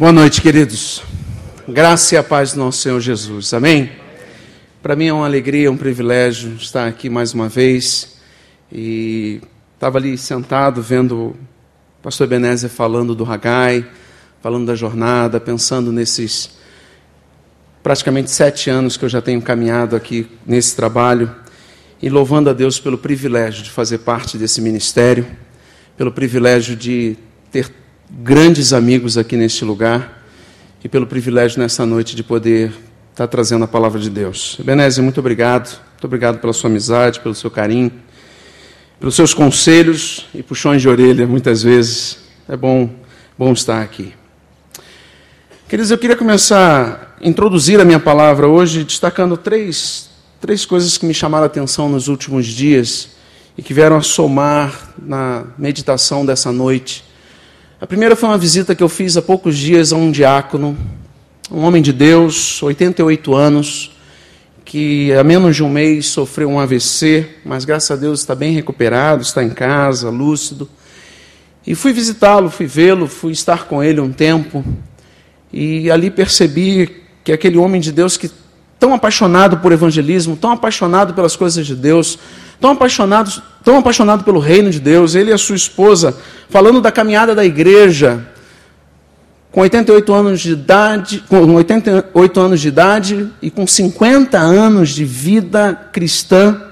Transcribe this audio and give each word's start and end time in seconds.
Boa 0.00 0.12
noite, 0.12 0.40
queridos. 0.40 1.02
Graça 1.68 2.14
e 2.14 2.16
a 2.16 2.22
paz 2.22 2.54
do 2.54 2.60
nosso 2.60 2.78
Senhor 2.78 2.98
Jesus. 3.00 3.52
Amém? 3.52 3.92
Para 4.82 4.96
mim 4.96 5.08
é 5.08 5.12
uma 5.12 5.26
alegria, 5.26 5.70
um 5.70 5.76
privilégio 5.76 6.54
estar 6.54 6.88
aqui 6.88 7.10
mais 7.10 7.34
uma 7.34 7.50
vez. 7.50 8.16
E 8.72 9.42
estava 9.74 9.98
ali 9.98 10.16
sentado 10.16 10.80
vendo 10.80 11.14
o 11.18 11.36
pastor 12.02 12.26
Ebenezer 12.26 12.70
falando 12.70 13.14
do 13.14 13.30
Hagai, 13.30 13.86
falando 14.40 14.68
da 14.68 14.74
jornada, 14.74 15.38
pensando 15.38 15.92
nesses 15.92 16.52
praticamente 17.82 18.30
sete 18.30 18.70
anos 18.70 18.96
que 18.96 19.04
eu 19.04 19.08
já 19.10 19.20
tenho 19.20 19.42
caminhado 19.42 19.94
aqui 19.94 20.26
nesse 20.46 20.74
trabalho 20.74 21.30
e 22.00 22.08
louvando 22.08 22.48
a 22.48 22.54
Deus 22.54 22.80
pelo 22.80 22.96
privilégio 22.96 23.64
de 23.64 23.70
fazer 23.70 23.98
parte 23.98 24.38
desse 24.38 24.62
ministério, 24.62 25.26
pelo 25.94 26.10
privilégio 26.10 26.74
de 26.74 27.18
ter 27.52 27.79
grandes 28.12 28.72
amigos 28.72 29.16
aqui 29.16 29.36
neste 29.36 29.64
lugar 29.64 30.24
e 30.82 30.88
pelo 30.88 31.06
privilégio 31.06 31.60
nessa 31.60 31.86
noite 31.86 32.16
de 32.16 32.24
poder 32.24 32.72
estar 33.12 33.28
trazendo 33.28 33.64
a 33.64 33.68
palavra 33.68 34.00
de 34.00 34.10
Deus. 34.10 34.56
Ebenezer, 34.58 35.02
muito 35.02 35.20
obrigado. 35.20 35.78
Muito 35.92 36.04
obrigado 36.06 36.38
pela 36.38 36.52
sua 36.52 36.68
amizade, 36.68 37.20
pelo 37.20 37.34
seu 37.34 37.50
carinho, 37.50 37.92
pelos 38.98 39.14
seus 39.14 39.32
conselhos 39.32 40.26
e 40.34 40.42
puxões 40.42 40.82
de 40.82 40.88
orelha, 40.88 41.26
muitas 41.26 41.62
vezes. 41.62 42.18
É 42.48 42.56
bom, 42.56 42.90
bom 43.38 43.52
estar 43.52 43.80
aqui. 43.82 44.12
Queridos, 45.68 45.90
eu 45.90 45.98
queria 45.98 46.16
começar 46.16 47.16
a 47.20 47.28
introduzir 47.28 47.78
a 47.78 47.84
minha 47.84 48.00
palavra 48.00 48.48
hoje 48.48 48.82
destacando 48.82 49.36
três, 49.36 50.10
três 50.40 50.64
coisas 50.64 50.98
que 50.98 51.06
me 51.06 51.14
chamaram 51.14 51.44
a 51.44 51.46
atenção 51.46 51.88
nos 51.88 52.08
últimos 52.08 52.46
dias 52.46 53.10
e 53.56 53.62
que 53.62 53.72
vieram 53.72 53.96
a 53.96 54.02
somar 54.02 54.94
na 54.98 55.44
meditação 55.58 56.26
dessa 56.26 56.50
noite 56.50 57.04
a 57.80 57.86
primeira 57.86 58.14
foi 58.14 58.28
uma 58.28 58.36
visita 58.36 58.74
que 58.74 58.82
eu 58.82 58.90
fiz 58.90 59.16
há 59.16 59.22
poucos 59.22 59.56
dias 59.56 59.90
a 59.90 59.96
um 59.96 60.10
diácono, 60.10 60.76
um 61.50 61.60
homem 61.60 61.80
de 61.80 61.94
Deus, 61.94 62.62
88 62.62 63.34
anos, 63.34 63.96
que 64.66 65.10
há 65.14 65.24
menos 65.24 65.56
de 65.56 65.64
um 65.64 65.70
mês 65.70 66.08
sofreu 66.08 66.50
um 66.50 66.60
AVC, 66.60 67.26
mas 67.42 67.64
graças 67.64 67.90
a 67.90 67.96
Deus 67.96 68.20
está 68.20 68.34
bem 68.34 68.52
recuperado, 68.52 69.22
está 69.22 69.42
em 69.42 69.48
casa, 69.48 70.10
lúcido. 70.10 70.68
E 71.66 71.74
fui 71.74 71.94
visitá-lo, 71.94 72.50
fui 72.50 72.66
vê-lo, 72.66 73.06
fui 73.06 73.32
estar 73.32 73.64
com 73.64 73.82
ele 73.82 73.98
um 73.98 74.12
tempo, 74.12 74.62
e 75.50 75.90
ali 75.90 76.10
percebi 76.10 77.02
que 77.24 77.32
aquele 77.32 77.56
homem 77.56 77.80
de 77.80 77.92
Deus 77.92 78.14
que 78.18 78.30
tão 78.78 78.92
apaixonado 78.92 79.56
por 79.56 79.72
evangelismo, 79.72 80.36
tão 80.36 80.52
apaixonado 80.52 81.14
pelas 81.14 81.34
coisas 81.34 81.66
de 81.66 81.74
Deus, 81.74 82.18
tão 82.60 82.72
apaixonado, 82.72 83.42
tão 83.64 83.78
apaixonado 83.78 84.24
pelo 84.24 84.38
reino 84.38 84.70
de 84.70 84.78
Deus, 84.78 85.14
ele 85.14 85.30
e 85.30 85.32
a 85.32 85.38
sua 85.38 85.56
esposa, 85.56 86.16
falando 86.48 86.80
da 86.80 86.92
caminhada 86.92 87.34
da 87.34 87.44
igreja, 87.44 88.26
com 89.50 89.62
88 89.62 90.12
anos 90.12 90.40
de 90.40 90.52
idade, 90.52 91.24
com 91.28 91.54
88 91.54 92.40
anos 92.40 92.60
de 92.60 92.68
idade 92.68 93.28
e 93.42 93.50
com 93.50 93.66
50 93.66 94.38
anos 94.38 94.90
de 94.90 95.04
vida 95.04 95.88
cristã, 95.92 96.62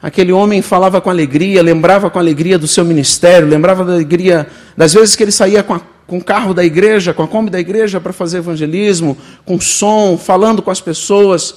aquele 0.00 0.32
homem 0.32 0.62
falava 0.62 1.00
com 1.00 1.10
alegria, 1.10 1.62
lembrava 1.62 2.08
com 2.08 2.18
alegria 2.18 2.58
do 2.58 2.68
seu 2.68 2.84
ministério, 2.84 3.48
lembrava 3.48 3.84
da 3.84 3.94
alegria 3.94 4.46
das 4.76 4.94
vezes 4.94 5.16
que 5.16 5.24
ele 5.24 5.32
saía 5.32 5.62
com 5.62 5.74
a 5.74 5.80
com 6.10 6.18
o 6.18 6.24
carro 6.24 6.52
da 6.52 6.64
igreja, 6.64 7.14
com 7.14 7.22
a 7.22 7.28
Kombi 7.28 7.52
da 7.52 7.60
igreja 7.60 8.00
para 8.00 8.12
fazer 8.12 8.38
evangelismo, 8.38 9.16
com 9.44 9.60
som, 9.60 10.18
falando 10.18 10.60
com 10.60 10.68
as 10.68 10.80
pessoas. 10.80 11.54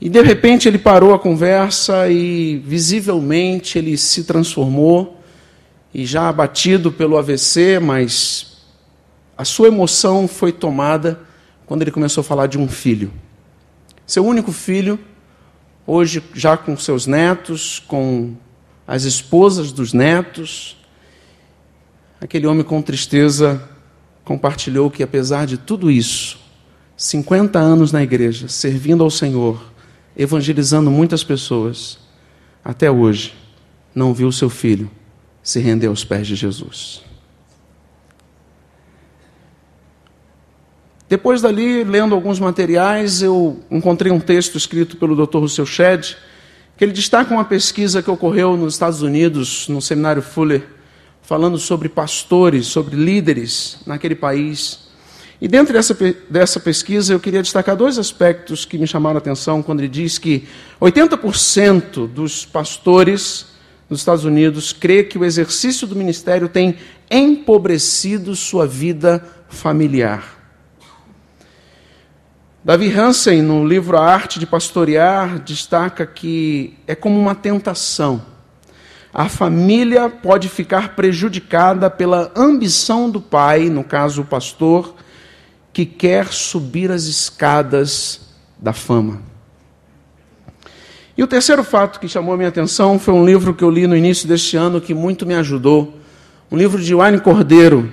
E 0.00 0.08
de 0.08 0.20
repente 0.22 0.68
ele 0.68 0.78
parou 0.78 1.14
a 1.14 1.18
conversa 1.18 2.08
e 2.08 2.56
visivelmente 2.58 3.78
ele 3.78 3.96
se 3.96 4.24
transformou 4.24 5.20
e 5.94 6.04
já 6.04 6.28
abatido 6.28 6.90
pelo 6.90 7.16
AVC, 7.16 7.78
mas 7.78 8.58
a 9.36 9.44
sua 9.44 9.68
emoção 9.68 10.26
foi 10.26 10.52
tomada 10.52 11.20
quando 11.66 11.82
ele 11.82 11.90
começou 11.90 12.20
a 12.20 12.24
falar 12.24 12.46
de 12.46 12.58
um 12.58 12.68
filho. 12.68 13.12
Seu 14.06 14.24
único 14.24 14.52
filho, 14.52 14.98
hoje 15.86 16.22
já 16.34 16.56
com 16.56 16.76
seus 16.76 17.06
netos, 17.06 17.78
com 17.86 18.34
as 18.86 19.04
esposas 19.04 19.72
dos 19.72 19.92
netos, 19.92 20.76
aquele 22.20 22.46
homem 22.46 22.64
com 22.64 22.82
tristeza 22.82 23.62
compartilhou 24.24 24.90
que, 24.90 25.02
apesar 25.02 25.46
de 25.46 25.56
tudo 25.56 25.90
isso, 25.90 26.38
50 26.96 27.58
anos 27.58 27.92
na 27.92 28.02
igreja, 28.02 28.48
servindo 28.48 29.02
ao 29.02 29.10
Senhor, 29.10 29.73
evangelizando 30.16 30.90
muitas 30.90 31.24
pessoas, 31.24 31.98
até 32.64 32.90
hoje, 32.90 33.34
não 33.94 34.14
viu 34.14 34.30
seu 34.32 34.48
filho 34.48 34.90
se 35.42 35.60
render 35.60 35.88
aos 35.88 36.04
pés 36.04 36.26
de 36.26 36.34
Jesus. 36.34 37.02
Depois 41.08 41.42
dali, 41.42 41.84
lendo 41.84 42.14
alguns 42.14 42.40
materiais, 42.40 43.22
eu 43.22 43.60
encontrei 43.70 44.10
um 44.10 44.18
texto 44.18 44.56
escrito 44.56 44.96
pelo 44.96 45.14
Dr. 45.14 45.38
Russell 45.38 45.66
Shedd, 45.66 46.16
que 46.76 46.84
ele 46.84 46.92
destaca 46.92 47.32
uma 47.32 47.44
pesquisa 47.44 48.02
que 48.02 48.10
ocorreu 48.10 48.56
nos 48.56 48.74
Estados 48.74 49.02
Unidos, 49.02 49.68
no 49.68 49.82
seminário 49.82 50.22
Fuller, 50.22 50.66
falando 51.22 51.58
sobre 51.58 51.88
pastores, 51.88 52.66
sobre 52.66 52.96
líderes 52.96 53.78
naquele 53.86 54.14
país. 54.14 54.83
E 55.44 55.48
dentro 55.48 55.74
dessa, 55.74 55.94
dessa 56.30 56.58
pesquisa 56.58 57.12
eu 57.12 57.20
queria 57.20 57.42
destacar 57.42 57.76
dois 57.76 57.98
aspectos 57.98 58.64
que 58.64 58.78
me 58.78 58.86
chamaram 58.86 59.16
a 59.16 59.18
atenção 59.18 59.62
quando 59.62 59.80
ele 59.80 59.90
diz 59.90 60.16
que 60.16 60.48
80% 60.80 62.08
dos 62.08 62.46
pastores 62.46 63.48
nos 63.90 64.00
Estados 64.00 64.24
Unidos 64.24 64.72
crê 64.72 65.04
que 65.04 65.18
o 65.18 65.24
exercício 65.24 65.86
do 65.86 65.94
ministério 65.94 66.48
tem 66.48 66.78
empobrecido 67.10 68.34
sua 68.34 68.66
vida 68.66 69.22
familiar. 69.46 70.24
Davi 72.64 72.90
Hansen, 72.90 73.42
no 73.42 73.68
livro 73.68 73.98
A 73.98 74.14
Arte 74.14 74.38
de 74.38 74.46
Pastorear, 74.46 75.40
destaca 75.40 76.06
que 76.06 76.72
é 76.86 76.94
como 76.94 77.20
uma 77.20 77.34
tentação 77.34 78.32
a 79.14 79.28
família 79.28 80.10
pode 80.10 80.48
ficar 80.48 80.96
prejudicada 80.96 81.88
pela 81.88 82.32
ambição 82.34 83.08
do 83.08 83.20
pai, 83.20 83.70
no 83.70 83.84
caso 83.84 84.22
o 84.22 84.24
pastor, 84.24 84.92
que 85.74 85.84
quer 85.84 86.32
subir 86.32 86.92
as 86.92 87.02
escadas 87.04 88.20
da 88.56 88.72
fama. 88.72 89.20
E 91.16 91.22
o 91.22 91.26
terceiro 91.26 91.64
fato 91.64 91.98
que 91.98 92.08
chamou 92.08 92.32
a 92.32 92.36
minha 92.36 92.48
atenção 92.48 92.96
foi 92.98 93.12
um 93.12 93.26
livro 93.26 93.52
que 93.52 93.62
eu 93.62 93.70
li 93.70 93.86
no 93.86 93.96
início 93.96 94.28
deste 94.28 94.56
ano 94.56 94.80
que 94.80 94.94
muito 94.94 95.26
me 95.26 95.34
ajudou. 95.34 95.98
Um 96.50 96.56
livro 96.56 96.80
de 96.80 96.94
Wayne 96.94 97.20
Cordeiro. 97.20 97.92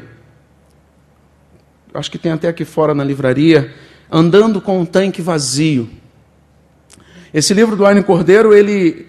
Acho 1.91 2.09
que 2.09 2.19
tem 2.19 2.31
até 2.31 2.47
aqui 2.47 2.63
fora 2.63 2.93
na 2.93 3.03
livraria. 3.03 3.73
Andando 4.11 4.61
com 4.61 4.79
um 4.79 4.85
tanque 4.85 5.21
vazio. 5.21 5.89
Esse 7.33 7.53
livro 7.53 7.75
do 7.75 7.83
Wayne 7.83 8.03
Cordeiro, 8.03 8.53
ele 8.53 9.07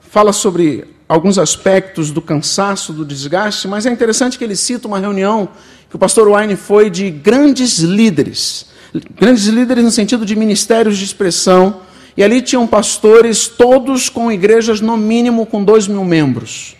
fala 0.00 0.32
sobre 0.32 0.84
alguns 1.08 1.38
aspectos 1.38 2.10
do 2.10 2.22
cansaço, 2.22 2.92
do 2.92 3.04
desgaste, 3.04 3.68
mas 3.68 3.86
é 3.86 3.90
interessante 3.90 4.38
que 4.38 4.44
ele 4.44 4.56
cita 4.56 4.88
uma 4.88 4.98
reunião 4.98 5.48
que 5.90 5.96
o 5.96 5.98
pastor 5.98 6.28
Wine 6.28 6.54
foi 6.54 6.88
de 6.88 7.10
grandes 7.10 7.80
líderes, 7.80 8.66
grandes 9.18 9.46
líderes 9.46 9.82
no 9.82 9.90
sentido 9.90 10.24
de 10.24 10.36
ministérios 10.36 10.96
de 10.96 11.04
expressão, 11.04 11.80
e 12.16 12.22
ali 12.22 12.40
tinham 12.40 12.64
pastores, 12.66 13.48
todos 13.48 14.08
com 14.08 14.30
igrejas 14.30 14.80
no 14.80 14.96
mínimo 14.96 15.44
com 15.44 15.64
dois 15.64 15.88
mil 15.88 16.04
membros. 16.04 16.76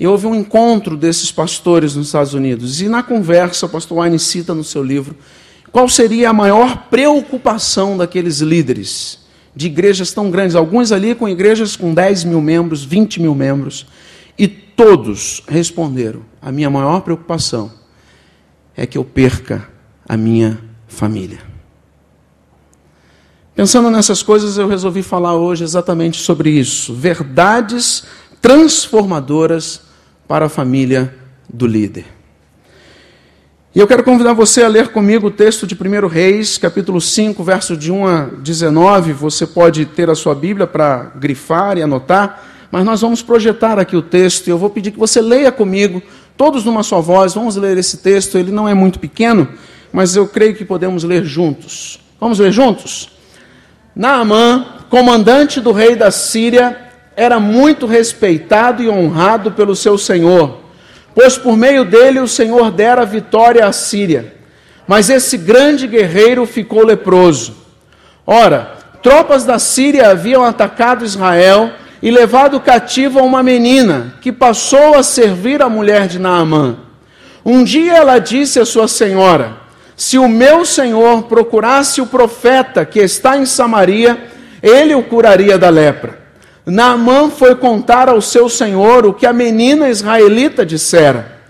E 0.00 0.06
houve 0.06 0.26
um 0.26 0.34
encontro 0.34 0.96
desses 0.96 1.30
pastores 1.30 1.94
nos 1.94 2.06
Estados 2.06 2.34
Unidos, 2.34 2.82
e 2.82 2.88
na 2.88 3.04
conversa, 3.04 3.66
o 3.66 3.68
pastor 3.68 4.00
Wine 4.00 4.18
cita 4.18 4.52
no 4.52 4.64
seu 4.64 4.82
livro 4.82 5.16
qual 5.70 5.88
seria 5.88 6.30
a 6.30 6.34
maior 6.34 6.88
preocupação 6.90 7.96
daqueles 7.96 8.40
líderes 8.40 9.20
de 9.54 9.66
igrejas 9.66 10.12
tão 10.12 10.30
grandes, 10.30 10.56
alguns 10.56 10.92
ali 10.92 11.14
com 11.14 11.28
igrejas 11.28 11.76
com 11.76 11.94
10 11.94 12.24
mil 12.24 12.40
membros, 12.40 12.84
20 12.84 13.22
mil 13.22 13.34
membros, 13.34 13.86
e 14.36 14.48
todos 14.48 15.42
responderam: 15.46 16.22
a 16.40 16.50
minha 16.50 16.68
maior 16.68 17.00
preocupação 17.00 17.81
é 18.76 18.86
que 18.86 18.98
eu 18.98 19.04
perca 19.04 19.68
a 20.08 20.16
minha 20.16 20.58
família. 20.86 21.38
Pensando 23.54 23.90
nessas 23.90 24.22
coisas, 24.22 24.56
eu 24.56 24.66
resolvi 24.66 25.02
falar 25.02 25.34
hoje 25.34 25.62
exatamente 25.62 26.18
sobre 26.18 26.50
isso. 26.50 26.94
Verdades 26.94 28.04
transformadoras 28.40 29.82
para 30.26 30.46
a 30.46 30.48
família 30.48 31.14
do 31.48 31.66
líder. 31.66 32.06
E 33.74 33.78
eu 33.78 33.86
quero 33.86 34.04
convidar 34.04 34.34
você 34.34 34.62
a 34.62 34.68
ler 34.68 34.88
comigo 34.88 35.28
o 35.28 35.30
texto 35.30 35.66
de 35.66 35.74
1 35.74 36.06
Reis, 36.06 36.58
capítulo 36.58 37.00
5, 37.00 37.42
verso 37.42 37.74
de 37.74 37.90
1 37.90 38.06
a 38.06 38.24
19. 38.24 39.12
Você 39.14 39.46
pode 39.46 39.86
ter 39.86 40.10
a 40.10 40.14
sua 40.14 40.34
Bíblia 40.34 40.66
para 40.66 41.12
grifar 41.16 41.78
e 41.78 41.82
anotar, 41.82 42.42
mas 42.70 42.84
nós 42.84 43.00
vamos 43.00 43.22
projetar 43.22 43.78
aqui 43.78 43.96
o 43.96 44.02
texto 44.02 44.46
e 44.46 44.50
eu 44.50 44.58
vou 44.58 44.68
pedir 44.68 44.90
que 44.90 44.98
você 44.98 45.22
leia 45.22 45.50
comigo, 45.50 46.02
todos 46.42 46.64
numa 46.64 46.82
só 46.82 47.00
voz. 47.00 47.34
Vamos 47.34 47.54
ler 47.54 47.78
esse 47.78 47.98
texto, 47.98 48.36
ele 48.36 48.50
não 48.50 48.68
é 48.68 48.74
muito 48.74 48.98
pequeno, 48.98 49.48
mas 49.92 50.16
eu 50.16 50.26
creio 50.26 50.56
que 50.56 50.64
podemos 50.64 51.04
ler 51.04 51.24
juntos. 51.24 52.00
Vamos 52.20 52.40
ler 52.40 52.50
juntos? 52.50 53.10
Naamã, 53.94 54.66
comandante 54.90 55.60
do 55.60 55.70
rei 55.70 55.94
da 55.94 56.10
Síria, 56.10 56.76
era 57.14 57.38
muito 57.38 57.86
respeitado 57.86 58.82
e 58.82 58.88
honrado 58.88 59.52
pelo 59.52 59.76
seu 59.76 59.96
senhor 59.96 60.62
pois 61.14 61.36
por 61.36 61.56
meio 61.56 61.84
dele 61.84 62.20
o 62.20 62.28
Senhor 62.28 62.70
dera 62.70 63.04
vitória 63.04 63.66
à 63.66 63.72
Síria. 63.72 64.34
Mas 64.88 65.10
esse 65.10 65.36
grande 65.36 65.86
guerreiro 65.86 66.46
ficou 66.46 66.86
leproso. 66.86 67.54
Ora, 68.26 68.72
tropas 69.02 69.44
da 69.44 69.58
Síria 69.58 70.10
haviam 70.10 70.42
atacado 70.42 71.04
Israel 71.04 71.70
e 72.02 72.10
levado 72.10 72.58
cativa 72.58 73.22
uma 73.22 73.42
menina, 73.42 74.14
que 74.20 74.32
passou 74.32 74.94
a 74.94 75.02
servir 75.02 75.62
a 75.62 75.68
mulher 75.68 76.08
de 76.08 76.18
Naamã. 76.18 76.76
Um 77.44 77.62
dia 77.62 77.94
ela 77.94 78.18
disse 78.18 78.58
à 78.58 78.64
sua 78.64 78.88
senhora: 78.88 79.52
Se 79.96 80.18
o 80.18 80.28
meu 80.28 80.64
senhor 80.64 81.22
procurasse 81.24 82.00
o 82.00 82.06
profeta 82.06 82.84
que 82.84 82.98
está 82.98 83.36
em 83.36 83.46
Samaria, 83.46 84.18
ele 84.62 84.94
o 84.94 85.02
curaria 85.02 85.56
da 85.56 85.68
lepra. 85.68 86.18
Naamã 86.66 87.30
foi 87.30 87.54
contar 87.54 88.08
ao 88.08 88.20
seu 88.20 88.48
senhor 88.48 89.06
o 89.06 89.12
que 89.12 89.26
a 89.26 89.32
menina 89.32 89.88
israelita 89.88 90.64
dissera. 90.66 91.40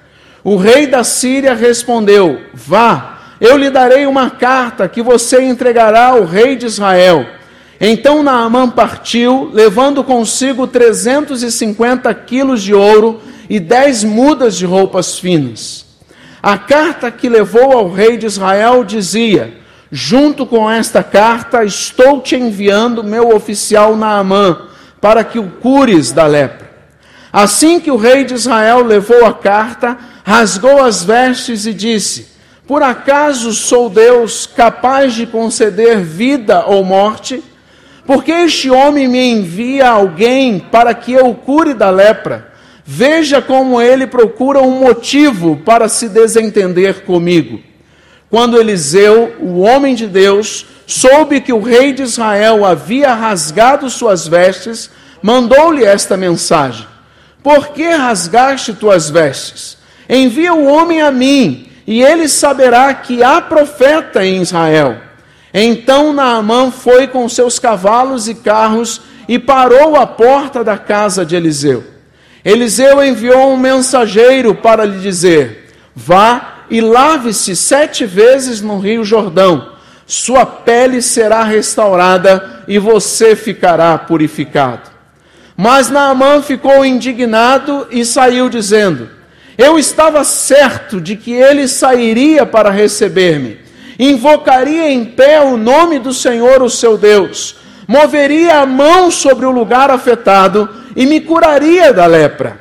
O 0.44 0.56
rei 0.56 0.86
da 0.86 1.04
Síria 1.04 1.54
respondeu: 1.54 2.40
Vá, 2.52 3.18
eu 3.40 3.56
lhe 3.56 3.70
darei 3.70 4.06
uma 4.06 4.30
carta 4.30 4.88
que 4.88 5.02
você 5.02 5.42
entregará 5.42 6.08
ao 6.08 6.24
rei 6.24 6.56
de 6.56 6.66
Israel. 6.66 7.26
Então 7.84 8.22
Naamã 8.22 8.70
partiu, 8.70 9.50
levando 9.52 10.04
consigo 10.04 10.68
350 10.68 12.14
quilos 12.14 12.62
de 12.62 12.72
ouro 12.72 13.20
e 13.50 13.58
dez 13.58 14.04
mudas 14.04 14.56
de 14.56 14.64
roupas 14.64 15.18
finas. 15.18 15.84
A 16.40 16.56
carta 16.56 17.10
que 17.10 17.28
levou 17.28 17.72
ao 17.72 17.90
rei 17.90 18.16
de 18.16 18.24
Israel 18.24 18.84
dizia: 18.84 19.54
Junto 19.90 20.46
com 20.46 20.70
esta 20.70 21.02
carta, 21.02 21.64
estou 21.64 22.20
te 22.20 22.36
enviando 22.36 23.02
meu 23.02 23.34
oficial 23.34 23.96
Naamã, 23.96 24.68
para 25.00 25.24
que 25.24 25.40
o 25.40 25.50
cures 25.50 26.12
da 26.12 26.24
lepra. 26.24 26.70
Assim 27.32 27.80
que 27.80 27.90
o 27.90 27.96
rei 27.96 28.22
de 28.22 28.34
Israel 28.34 28.84
levou 28.84 29.26
a 29.26 29.32
carta, 29.32 29.98
rasgou 30.22 30.80
as 30.80 31.02
vestes 31.02 31.66
e 31.66 31.74
disse: 31.74 32.28
Por 32.64 32.80
acaso 32.80 33.52
sou 33.52 33.90
Deus 33.90 34.46
capaz 34.46 35.14
de 35.14 35.26
conceder 35.26 35.98
vida 35.98 36.64
ou 36.64 36.84
morte? 36.84 37.42
Porque 38.06 38.32
este 38.32 38.68
homem 38.70 39.06
me 39.06 39.30
envia 39.30 39.88
alguém 39.88 40.58
para 40.58 40.92
que 40.94 41.12
eu 41.12 41.34
cure 41.34 41.72
da 41.72 41.90
lepra. 41.90 42.52
Veja 42.84 43.40
como 43.40 43.80
ele 43.80 44.06
procura 44.06 44.60
um 44.60 44.80
motivo 44.80 45.56
para 45.64 45.88
se 45.88 46.08
desentender 46.08 47.04
comigo. 47.04 47.60
Quando 48.28 48.58
Eliseu, 48.58 49.36
o 49.40 49.60
homem 49.60 49.94
de 49.94 50.06
Deus, 50.06 50.66
soube 50.86 51.40
que 51.40 51.52
o 51.52 51.60
rei 51.60 51.92
de 51.92 52.02
Israel 52.02 52.64
havia 52.64 53.14
rasgado 53.14 53.88
suas 53.88 54.26
vestes, 54.26 54.90
mandou-lhe 55.22 55.84
esta 55.84 56.16
mensagem: 56.16 56.86
Por 57.42 57.68
que 57.68 57.88
rasgaste 57.88 58.72
tuas 58.72 59.08
vestes? 59.10 59.78
Envia 60.08 60.52
o 60.52 60.66
homem 60.66 61.02
a 61.02 61.10
mim, 61.10 61.68
e 61.86 62.02
ele 62.02 62.28
saberá 62.28 62.92
que 62.94 63.22
há 63.22 63.40
profeta 63.40 64.24
em 64.24 64.42
Israel. 64.42 65.11
Então 65.54 66.12
Naamã 66.12 66.70
foi 66.70 67.06
com 67.06 67.28
seus 67.28 67.58
cavalos 67.58 68.26
e 68.28 68.34
carros 68.34 69.02
e 69.28 69.38
parou 69.38 69.96
à 69.96 70.06
porta 70.06 70.64
da 70.64 70.78
casa 70.78 71.26
de 71.26 71.36
Eliseu. 71.36 71.84
Eliseu 72.44 73.04
enviou 73.04 73.52
um 73.52 73.56
mensageiro 73.56 74.54
para 74.54 74.84
lhe 74.84 74.98
dizer: 74.98 75.68
Vá 75.94 76.64
e 76.70 76.80
lave-se 76.80 77.54
sete 77.54 78.06
vezes 78.06 78.62
no 78.62 78.78
rio 78.78 79.04
Jordão, 79.04 79.72
sua 80.06 80.46
pele 80.46 81.02
será 81.02 81.44
restaurada 81.44 82.64
e 82.66 82.78
você 82.78 83.36
ficará 83.36 83.96
purificado. 83.98 84.90
Mas 85.54 85.90
Naamã 85.90 86.40
ficou 86.40 86.84
indignado 86.84 87.86
e 87.90 88.06
saiu 88.06 88.48
dizendo: 88.48 89.08
Eu 89.58 89.78
estava 89.78 90.24
certo 90.24 90.98
de 90.98 91.14
que 91.14 91.32
ele 91.32 91.68
sairia 91.68 92.46
para 92.46 92.70
receber-me 92.70 93.61
invocaria 94.10 94.90
em 94.90 95.04
pé 95.04 95.40
o 95.40 95.56
nome 95.56 95.98
do 95.98 96.12
Senhor, 96.12 96.62
o 96.62 96.70
seu 96.70 96.98
Deus, 96.98 97.56
moveria 97.86 98.60
a 98.60 98.66
mão 98.66 99.10
sobre 99.10 99.46
o 99.46 99.50
lugar 99.50 99.90
afetado 99.90 100.68
e 100.96 101.06
me 101.06 101.20
curaria 101.20 101.92
da 101.92 102.06
lepra. 102.06 102.60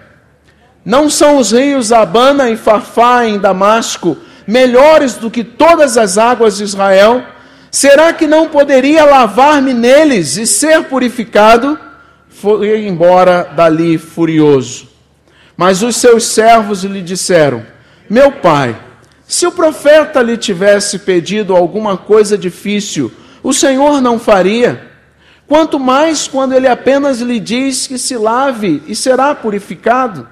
Não 0.84 1.10
são 1.10 1.38
os 1.38 1.52
rios 1.52 1.92
Abana 1.92 2.50
e 2.50 2.58
Fafá 2.58 3.26
em 3.26 3.40
Damasco 3.40 4.18
melhores 4.48 5.16
do 5.16 5.30
que 5.30 5.44
todas 5.44 5.98
as 5.98 6.18
águas 6.18 6.58
de 6.58 6.64
Israel? 6.64 7.24
Será 7.70 8.12
que 8.12 8.28
não 8.28 8.50
poderia 8.50 9.06
lavar-me 9.06 9.74
neles 9.74 10.38
e 10.38 10.46
ser 10.46 10.84
purificado? 10.84 11.80
Foi 12.28 12.86
embora 12.86 13.44
dali 13.56 13.98
furioso. 13.98 14.90
Mas 15.56 15.84
os 15.84 15.96
seus 15.96 16.26
servos 16.26 16.84
lhe 16.84 17.02
disseram: 17.02 17.64
Meu 18.10 18.32
pai, 18.32 18.76
se 19.32 19.48
o 19.48 19.52
profeta 19.54 20.22
lhe 20.22 20.36
tivesse 20.36 21.00
pedido 21.00 21.56
alguma 21.56 21.96
coisa 21.96 22.38
difícil, 22.38 23.10
o 23.42 23.54
Senhor 23.54 24.02
não 24.02 24.20
faria? 24.20 24.92
Quanto 25.48 25.80
mais 25.80 26.28
quando 26.28 26.52
ele 26.52 26.68
apenas 26.68 27.22
lhe 27.22 27.40
diz 27.40 27.88
que 27.88 27.98
se 27.98 28.18
lave 28.18 28.84
e 28.88 28.94
será 28.94 29.34
purificado? 29.34 30.28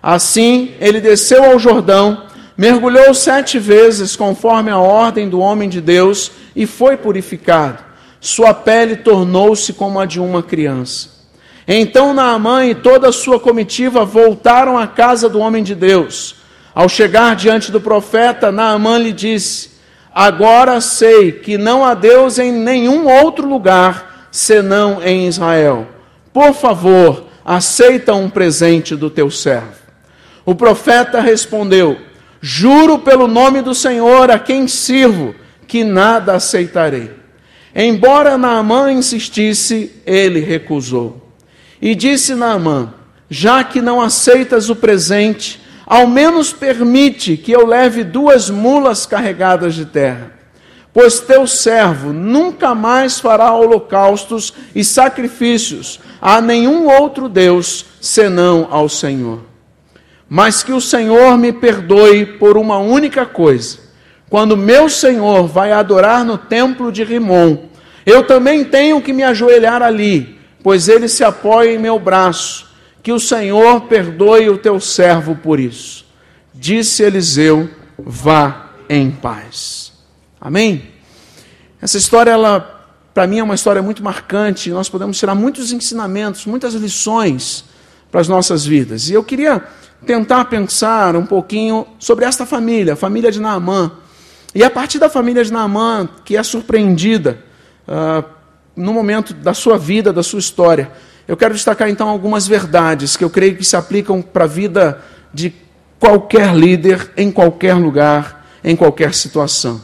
Assim, 0.00 0.72
ele 0.78 1.00
desceu 1.00 1.50
ao 1.50 1.58
Jordão, 1.58 2.26
mergulhou 2.56 3.12
sete 3.12 3.58
vezes, 3.58 4.14
conforme 4.14 4.70
a 4.70 4.78
ordem 4.78 5.28
do 5.28 5.40
homem 5.40 5.68
de 5.68 5.80
Deus, 5.80 6.30
e 6.54 6.64
foi 6.64 6.96
purificado. 6.96 7.82
Sua 8.20 8.54
pele 8.54 8.94
tornou-se 8.94 9.72
como 9.72 9.98
a 9.98 10.06
de 10.06 10.20
uma 10.20 10.44
criança. 10.44 11.08
Então 11.66 12.14
Naamã 12.14 12.64
e 12.66 12.76
toda 12.76 13.08
a 13.08 13.12
sua 13.12 13.40
comitiva 13.40 14.04
voltaram 14.04 14.78
à 14.78 14.86
casa 14.86 15.28
do 15.28 15.40
homem 15.40 15.64
de 15.64 15.74
Deus. 15.74 16.37
Ao 16.74 16.88
chegar 16.88 17.34
diante 17.34 17.72
do 17.72 17.80
profeta, 17.80 18.52
Naamã 18.52 18.98
lhe 18.98 19.12
disse: 19.12 19.70
Agora 20.14 20.80
sei 20.80 21.32
que 21.32 21.56
não 21.58 21.84
há 21.84 21.94
Deus 21.94 22.38
em 22.38 22.52
nenhum 22.52 23.06
outro 23.06 23.48
lugar 23.48 24.28
senão 24.30 25.02
em 25.02 25.26
Israel. 25.26 25.86
Por 26.32 26.52
favor, 26.54 27.26
aceita 27.44 28.14
um 28.14 28.28
presente 28.28 28.94
do 28.94 29.08
teu 29.10 29.30
servo. 29.30 29.78
O 30.44 30.54
profeta 30.54 31.20
respondeu: 31.20 31.98
Juro 32.40 32.98
pelo 32.98 33.26
nome 33.26 33.62
do 33.62 33.74
Senhor 33.74 34.30
a 34.30 34.38
quem 34.38 34.68
sirvo, 34.68 35.34
que 35.66 35.84
nada 35.84 36.34
aceitarei. 36.34 37.10
Embora 37.74 38.38
Naamã 38.38 38.92
insistisse, 38.92 39.92
ele 40.06 40.40
recusou. 40.40 41.28
E 41.80 41.94
disse 41.94 42.34
Naamã: 42.34 42.92
Já 43.28 43.62
que 43.62 43.80
não 43.80 44.00
aceitas 44.00 44.70
o 44.70 44.76
presente, 44.76 45.60
ao 45.90 46.06
menos 46.06 46.52
permite 46.52 47.34
que 47.34 47.50
eu 47.50 47.66
leve 47.66 48.04
duas 48.04 48.50
mulas 48.50 49.06
carregadas 49.06 49.74
de 49.74 49.86
terra. 49.86 50.32
Pois 50.92 51.18
teu 51.18 51.46
servo 51.46 52.12
nunca 52.12 52.74
mais 52.74 53.18
fará 53.18 53.54
holocaustos 53.54 54.52
e 54.74 54.84
sacrifícios 54.84 55.98
a 56.20 56.42
nenhum 56.42 56.86
outro 56.88 57.26
Deus 57.26 57.86
senão 58.02 58.68
ao 58.70 58.86
Senhor. 58.86 59.40
Mas 60.28 60.62
que 60.62 60.72
o 60.72 60.80
Senhor 60.80 61.38
me 61.38 61.54
perdoe 61.54 62.26
por 62.26 62.58
uma 62.58 62.76
única 62.76 63.24
coisa. 63.24 63.78
Quando 64.28 64.58
meu 64.58 64.90
Senhor 64.90 65.46
vai 65.46 65.72
adorar 65.72 66.22
no 66.22 66.36
templo 66.36 66.92
de 66.92 67.02
Rimon, 67.02 67.56
eu 68.04 68.26
também 68.26 68.62
tenho 68.62 69.00
que 69.00 69.14
me 69.14 69.22
ajoelhar 69.22 69.80
ali, 69.80 70.38
pois 70.62 70.86
ele 70.86 71.08
se 71.08 71.24
apoia 71.24 71.72
em 71.72 71.78
meu 71.78 71.98
braço 71.98 72.67
que 73.02 73.12
o 73.12 73.20
Senhor 73.20 73.82
perdoe 73.82 74.50
o 74.50 74.58
teu 74.58 74.80
servo 74.80 75.36
por 75.36 75.60
isso. 75.60 76.06
Disse 76.54 77.02
Eliseu: 77.02 77.68
vá 77.98 78.70
em 78.88 79.10
paz. 79.10 79.92
Amém? 80.40 80.90
Essa 81.80 81.98
história, 81.98 82.30
ela, 82.30 82.86
para 83.14 83.26
mim, 83.26 83.38
é 83.38 83.42
uma 83.42 83.54
história 83.54 83.82
muito 83.82 84.02
marcante. 84.02 84.70
Nós 84.70 84.88
podemos 84.88 85.18
tirar 85.18 85.34
muitos 85.34 85.72
ensinamentos, 85.72 86.46
muitas 86.46 86.74
lições 86.74 87.64
para 88.10 88.20
as 88.20 88.28
nossas 88.28 88.64
vidas. 88.64 89.08
E 89.08 89.14
eu 89.14 89.22
queria 89.22 89.62
tentar 90.06 90.44
pensar 90.46 91.16
um 91.16 91.26
pouquinho 91.26 91.86
sobre 91.98 92.24
esta 92.24 92.46
família, 92.46 92.94
a 92.94 92.96
família 92.96 93.30
de 93.30 93.40
Naamã. 93.40 93.92
E 94.54 94.64
a 94.64 94.70
partir 94.70 94.98
da 94.98 95.08
família 95.08 95.44
de 95.44 95.52
Naamã, 95.52 96.08
que 96.24 96.36
é 96.36 96.42
surpreendida 96.42 97.38
uh, 97.86 98.24
no 98.74 98.92
momento 98.92 99.34
da 99.34 99.52
sua 99.52 99.76
vida, 99.76 100.12
da 100.12 100.22
sua 100.22 100.38
história, 100.38 100.90
eu 101.28 101.36
quero 101.36 101.52
destacar 101.52 101.90
então 101.90 102.08
algumas 102.08 102.48
verdades 102.48 103.14
que 103.14 103.22
eu 103.22 103.28
creio 103.28 103.54
que 103.54 103.64
se 103.64 103.76
aplicam 103.76 104.22
para 104.22 104.44
a 104.44 104.46
vida 104.46 104.98
de 105.32 105.52
qualquer 106.00 106.54
líder, 106.54 107.10
em 107.18 107.30
qualquer 107.30 107.74
lugar, 107.74 108.46
em 108.64 108.74
qualquer 108.74 109.12
situação. 109.12 109.78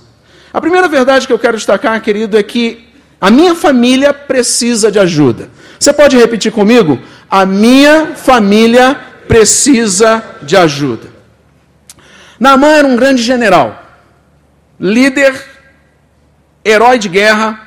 A 0.50 0.60
primeira 0.60 0.88
verdade 0.88 1.26
que 1.26 1.32
eu 1.32 1.38
quero 1.38 1.58
destacar, 1.58 2.00
querido, 2.00 2.38
é 2.38 2.42
que 2.42 2.88
a 3.20 3.30
minha 3.30 3.54
família 3.54 4.14
precisa 4.14 4.90
de 4.90 4.98
ajuda. 4.98 5.50
Você 5.78 5.92
pode 5.92 6.16
repetir 6.16 6.50
comigo? 6.50 6.98
A 7.30 7.44
minha 7.44 8.14
família 8.14 8.98
precisa 9.28 10.24
de 10.42 10.56
ajuda. 10.56 11.08
Naamã 12.40 12.68
era 12.68 12.88
um 12.88 12.96
grande 12.96 13.22
general, 13.22 13.82
líder, 14.80 15.34
herói 16.64 16.98
de 16.98 17.08
guerra, 17.08 17.63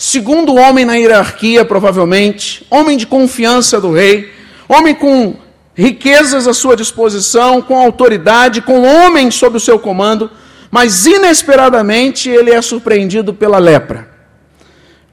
segundo 0.00 0.54
homem 0.54 0.86
na 0.86 0.94
hierarquia, 0.94 1.62
provavelmente, 1.62 2.66
homem 2.70 2.96
de 2.96 3.06
confiança 3.06 3.78
do 3.78 3.92
rei, 3.92 4.32
homem 4.66 4.94
com 4.94 5.36
riquezas 5.74 6.48
à 6.48 6.54
sua 6.54 6.74
disposição, 6.74 7.60
com 7.60 7.78
autoridade, 7.78 8.62
com 8.62 8.82
homens 8.82 9.34
sob 9.34 9.58
o 9.58 9.60
seu 9.60 9.78
comando, 9.78 10.30
mas 10.70 11.04
inesperadamente 11.04 12.30
ele 12.30 12.50
é 12.50 12.62
surpreendido 12.62 13.34
pela 13.34 13.58
lepra. 13.58 14.08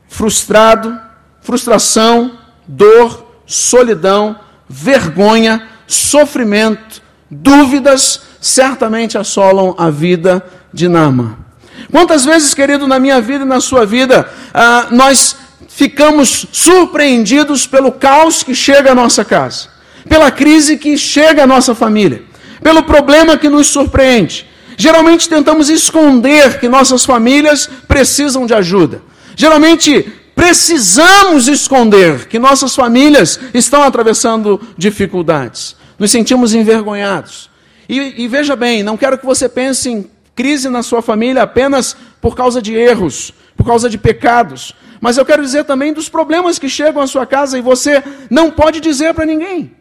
Frustrado, 0.08 0.98
frustração, 1.42 2.40
dor, 2.66 3.28
solidão, 3.46 4.40
vergonha, 4.70 5.68
sofrimento, 5.86 7.02
dúvidas 7.30 8.22
certamente 8.40 9.18
assolam 9.18 9.76
a 9.78 9.90
vida 9.90 10.42
de 10.74 10.88
Nama. 10.88 11.47
Quantas 11.92 12.26
vezes, 12.26 12.54
querido, 12.54 12.88
na 12.88 13.00
minha 13.00 13.22
vida 13.22 13.44
e 13.44 13.48
na 13.48 13.60
sua 13.60 13.86
vida, 13.86 14.30
ah, 14.54 14.88
nós 14.92 15.36
ficamos 15.68 16.48
surpreendidos 16.52 17.68
pelo 17.68 17.92
caos 17.92 18.44
que 18.44 18.56
chega 18.56 18.92
à 18.92 18.96
nossa 18.96 19.24
casa, 19.24 19.70
pela 20.10 20.32
crise 20.32 20.78
que 20.78 20.98
chega 20.98 21.44
à 21.44 21.48
nossa 21.48 21.76
família, 21.76 22.24
pelo 22.64 22.84
problema 22.84 23.38
que 23.38 23.48
nos 23.48 23.68
surpreende. 23.68 24.48
Geralmente 24.76 25.28
tentamos 25.28 25.70
esconder 25.70 26.60
que 26.60 26.68
nossas 26.68 27.04
famílias 27.04 27.70
precisam 27.88 28.46
de 28.46 28.54
ajuda. 28.54 29.02
Geralmente 29.36 30.06
precisamos 30.36 31.48
esconder 31.48 32.28
que 32.28 32.38
nossas 32.38 32.76
famílias 32.76 33.40
estão 33.54 33.82
atravessando 33.82 34.62
dificuldades. 34.78 35.76
Nos 35.98 36.12
sentimos 36.12 36.54
envergonhados. 36.54 37.50
E, 37.90 38.24
e, 38.24 38.28
veja 38.28 38.56
bem, 38.56 38.84
não 38.84 38.98
quero 38.98 39.18
que 39.18 39.26
você 39.26 39.48
pense 39.48 39.90
em 39.90 40.10
crise 40.38 40.70
na 40.70 40.82
sua 40.82 41.02
família 41.02 41.42
apenas 41.42 41.98
por 42.22 42.34
causa 42.34 42.62
de 42.62 42.74
erros, 42.74 43.34
por 43.58 43.66
causa 43.66 43.90
de 43.90 43.98
pecados. 43.98 44.74
Mas 45.02 45.18
eu 45.18 45.26
quero 45.26 45.44
dizer 45.44 45.66
também 45.66 45.92
dos 45.92 46.08
problemas 46.08 46.58
que 46.58 46.70
chegam 46.70 47.02
à 47.02 47.08
sua 47.08 47.26
casa 47.26 47.58
e 47.58 47.62
você 47.62 48.02
não 48.30 48.50
pode 48.50 48.80
dizer 48.80 49.14
para 49.14 49.26
ninguém. 49.26 49.76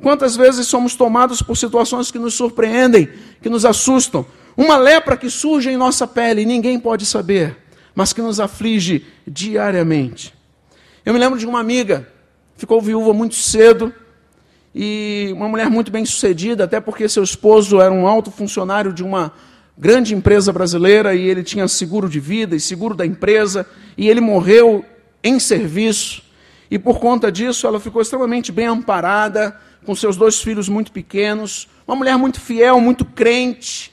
Quantas 0.00 0.36
vezes 0.36 0.68
somos 0.68 0.94
tomados 0.94 1.42
por 1.42 1.56
situações 1.56 2.12
que 2.12 2.18
nos 2.18 2.34
surpreendem, 2.34 3.08
que 3.42 3.48
nos 3.48 3.64
assustam? 3.64 4.24
Uma 4.56 4.76
lepra 4.76 5.16
que 5.16 5.28
surge 5.28 5.70
em 5.70 5.76
nossa 5.76 6.06
pele 6.06 6.42
e 6.42 6.46
ninguém 6.46 6.78
pode 6.78 7.04
saber 7.04 7.64
mas 7.94 8.12
que 8.12 8.20
nos 8.20 8.40
aflige 8.40 9.06
diariamente. 9.26 10.34
Eu 11.04 11.12
me 11.12 11.18
lembro 11.18 11.38
de 11.38 11.46
uma 11.46 11.60
amiga, 11.60 12.08
ficou 12.56 12.80
viúva 12.80 13.12
muito 13.12 13.36
cedo, 13.36 13.94
e 14.74 15.30
uma 15.32 15.48
mulher 15.48 15.70
muito 15.70 15.92
bem 15.92 16.04
sucedida, 16.04 16.64
até 16.64 16.80
porque 16.80 17.08
seu 17.08 17.22
esposo 17.22 17.80
era 17.80 17.92
um 17.92 18.08
alto 18.08 18.30
funcionário 18.32 18.92
de 18.92 19.04
uma 19.04 19.32
grande 19.76 20.14
empresa 20.14 20.52
brasileira 20.52 21.14
e 21.14 21.26
ele 21.26 21.42
tinha 21.42 21.66
seguro 21.66 22.08
de 22.08 22.20
vida 22.20 22.54
e 22.54 22.60
seguro 22.60 22.94
da 22.94 23.04
empresa, 23.04 23.66
e 23.96 24.08
ele 24.08 24.20
morreu 24.20 24.84
em 25.22 25.38
serviço. 25.38 26.22
E 26.70 26.78
por 26.78 26.98
conta 26.98 27.30
disso, 27.30 27.66
ela 27.66 27.80
ficou 27.80 28.00
extremamente 28.00 28.50
bem 28.50 28.66
amparada, 28.66 29.58
com 29.84 29.94
seus 29.94 30.16
dois 30.16 30.40
filhos 30.40 30.68
muito 30.68 30.90
pequenos, 30.90 31.68
uma 31.86 31.96
mulher 31.96 32.16
muito 32.16 32.40
fiel, 32.40 32.80
muito 32.80 33.04
crente, 33.04 33.92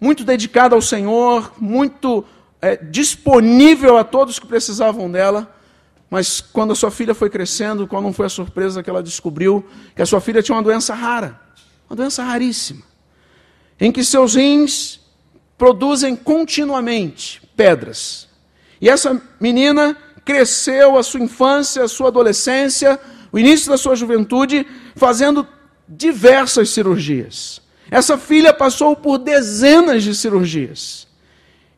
muito 0.00 0.24
dedicada 0.24 0.74
ao 0.74 0.82
Senhor, 0.82 1.52
muito 1.58 2.24
é, 2.60 2.76
disponível 2.76 3.96
a 3.96 4.04
todos 4.04 4.38
que 4.38 4.46
precisavam 4.46 5.10
dela, 5.10 5.54
mas 6.10 6.40
quando 6.40 6.72
a 6.72 6.74
sua 6.74 6.90
filha 6.90 7.14
foi 7.14 7.28
crescendo, 7.28 7.86
qual 7.86 8.00
não 8.00 8.12
foi 8.12 8.26
a 8.26 8.30
surpresa 8.30 8.82
que 8.82 8.88
ela 8.88 9.02
descobriu? 9.02 9.64
Que 9.94 10.02
a 10.02 10.06
sua 10.06 10.20
filha 10.20 10.42
tinha 10.42 10.56
uma 10.56 10.62
doença 10.62 10.94
rara, 10.94 11.38
uma 11.88 11.96
doença 11.96 12.22
raríssima, 12.24 12.82
em 13.80 13.92
que 13.92 14.04
seus 14.04 14.34
rins 14.34 15.00
produzem 15.56 16.14
continuamente 16.14 17.42
pedras. 17.56 18.28
E 18.80 18.88
essa 18.88 19.20
menina 19.40 19.96
cresceu 20.24 20.96
a 20.96 21.02
sua 21.02 21.20
infância, 21.20 21.82
a 21.82 21.88
sua 21.88 22.08
adolescência, 22.08 22.98
o 23.32 23.38
início 23.38 23.70
da 23.70 23.76
sua 23.76 23.96
juventude, 23.96 24.66
fazendo 24.94 25.46
diversas 25.88 26.70
cirurgias. 26.70 27.60
Essa 27.90 28.18
filha 28.18 28.52
passou 28.52 28.94
por 28.94 29.18
dezenas 29.18 30.02
de 30.02 30.14
cirurgias. 30.14 31.08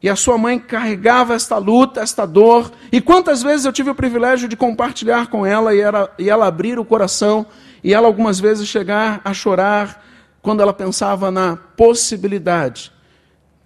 E 0.03 0.09
a 0.09 0.17
sua 0.17 0.39
mãe 0.39 0.59
carregava 0.59 1.35
esta 1.35 1.59
luta, 1.59 2.01
esta 2.01 2.27
dor. 2.27 2.73
E 2.91 3.01
quantas 3.01 3.43
vezes 3.43 3.67
eu 3.67 3.73
tive 3.73 3.91
o 3.91 3.95
privilégio 3.95 4.49
de 4.49 4.57
compartilhar 4.57 5.29
com 5.29 5.45
ela 5.45 5.75
e, 5.75 5.81
era, 5.81 6.11
e 6.19 6.29
ela 6.31 6.47
abrir 6.47 6.79
o 6.79 6.85
coração 6.85 7.47
e 7.85 7.93
ela 7.93 8.07
algumas 8.07 8.41
vezes 8.41 8.67
chegar 8.67 9.21
a 9.25 9.33
chorar 9.35 10.05
quando 10.43 10.61
ela 10.63 10.73
pensava 10.73 11.31
na 11.31 11.57
possibilidade 11.57 12.93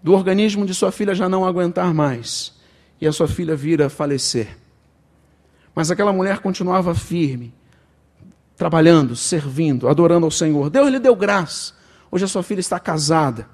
do 0.03 0.13
organismo 0.13 0.67
de 0.67 0.75
sua 0.75 0.93
filha 0.93 1.15
já 1.15 1.29
não 1.29 1.45
aguentar 1.45 1.95
mais 1.95 2.55
e 3.01 3.07
a 3.07 3.13
sua 3.13 3.29
filha 3.29 3.57
vir 3.57 3.83
a 3.83 3.89
falecer. 3.89 4.57
Mas 5.75 5.91
aquela 5.91 6.13
mulher 6.13 6.39
continuava 6.39 6.95
firme, 6.95 7.53
trabalhando, 8.57 9.17
servindo, 9.17 9.89
adorando 9.89 10.27
ao 10.27 10.31
Senhor. 10.31 10.71
Deus 10.71 10.91
lhe 10.91 10.99
deu 10.99 11.17
graça. 11.17 11.75
Hoje 12.11 12.25
a 12.25 12.29
sua 12.29 12.43
filha 12.43 12.61
está 12.61 12.79
casada. 12.79 13.49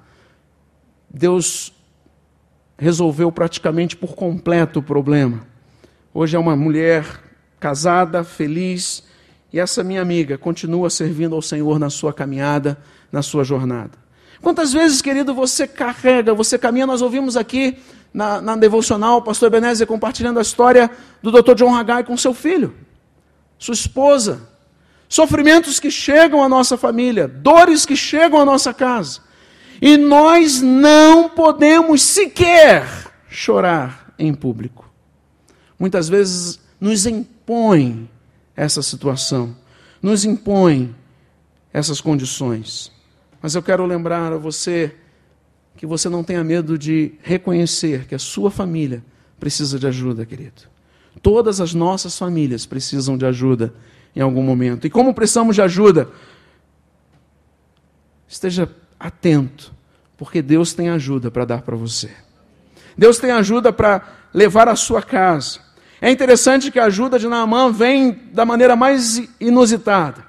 Deus 1.09 1.73
resolveu 2.77 3.31
praticamente 3.31 3.95
por 3.95 4.15
completo 4.15 4.79
o 4.79 4.83
problema. 4.83 5.47
Hoje 6.13 6.35
é 6.35 6.39
uma 6.39 6.55
mulher 6.55 7.05
casada, 7.59 8.23
feliz, 8.23 9.03
e 9.53 9.59
essa 9.59 9.83
minha 9.83 10.01
amiga 10.01 10.37
continua 10.37 10.89
servindo 10.89 11.35
ao 11.35 11.41
Senhor 11.41 11.77
na 11.77 11.89
sua 11.89 12.13
caminhada, 12.13 12.77
na 13.11 13.21
sua 13.21 13.43
jornada. 13.43 13.91
Quantas 14.41 14.73
vezes, 14.73 15.01
querido, 15.01 15.33
você 15.33 15.67
carrega, 15.67 16.33
você 16.33 16.57
caminha, 16.57 16.87
nós 16.87 17.01
ouvimos 17.01 17.37
aqui 17.37 17.77
na, 18.13 18.41
na 18.41 18.55
devocional, 18.55 19.17
o 19.17 19.21
pastor 19.21 19.47
Ebenezer 19.47 19.85
compartilhando 19.85 20.39
a 20.39 20.41
história 20.41 20.89
do 21.21 21.31
Dr. 21.31 21.53
John 21.55 21.75
Haggai 21.75 22.03
com 22.03 22.17
seu 22.17 22.33
filho, 22.33 22.73
sua 23.57 23.73
esposa. 23.73 24.49
Sofrimentos 25.07 25.77
que 25.77 25.91
chegam 25.91 26.41
à 26.41 26.47
nossa 26.47 26.77
família, 26.77 27.27
dores 27.27 27.85
que 27.85 27.97
chegam 27.97 28.39
à 28.39 28.45
nossa 28.45 28.73
casa. 28.73 29.19
E 29.81 29.97
nós 29.97 30.61
não 30.61 31.27
podemos 31.27 32.01
sequer 32.01 32.87
chorar 33.29 34.13
em 34.17 34.33
público. 34.33 34.89
Muitas 35.77 36.07
vezes 36.07 36.59
nos 36.79 37.05
impõe 37.05 38.09
essa 38.55 38.81
situação, 38.81 39.55
nos 40.01 40.25
impõe 40.25 40.95
essas 41.73 42.01
condições. 42.01 42.91
Mas 43.41 43.55
eu 43.55 43.63
quero 43.63 43.85
lembrar 43.85 44.33
a 44.33 44.37
você 44.37 44.95
que 45.75 45.85
você 45.85 46.09
não 46.09 46.23
tenha 46.23 46.43
medo 46.43 46.77
de 46.77 47.13
reconhecer 47.23 48.05
que 48.05 48.15
a 48.15 48.19
sua 48.19 48.51
família 48.51 49.03
precisa 49.39 49.79
de 49.79 49.87
ajuda, 49.87 50.25
querido. 50.25 50.63
Todas 51.21 51.59
as 51.59 51.73
nossas 51.73 52.17
famílias 52.17 52.65
precisam 52.65 53.17
de 53.17 53.25
ajuda 53.25 53.73
em 54.15 54.21
algum 54.21 54.43
momento. 54.43 54.85
E 54.85 54.89
como 54.89 55.13
precisamos 55.13 55.55
de 55.55 55.61
ajuda? 55.61 56.09
Esteja 58.27 58.69
atento, 58.99 59.73
porque 60.17 60.41
Deus 60.41 60.73
tem 60.73 60.89
ajuda 60.89 61.31
para 61.31 61.45
dar 61.45 61.61
para 61.63 61.75
você. 61.75 62.11
Deus 62.97 63.17
tem 63.17 63.31
ajuda 63.31 63.73
para 63.73 64.07
levar 64.33 64.67
a 64.67 64.75
sua 64.75 65.01
casa. 65.01 65.59
É 66.01 66.09
interessante 66.09 66.71
que 66.71 66.79
a 66.79 66.85
ajuda 66.85 67.19
de 67.19 67.27
Naamã 67.27 67.71
vem 67.71 68.19
da 68.33 68.43
maneira 68.43 68.75
mais 68.75 69.21
inusitada. 69.39 70.25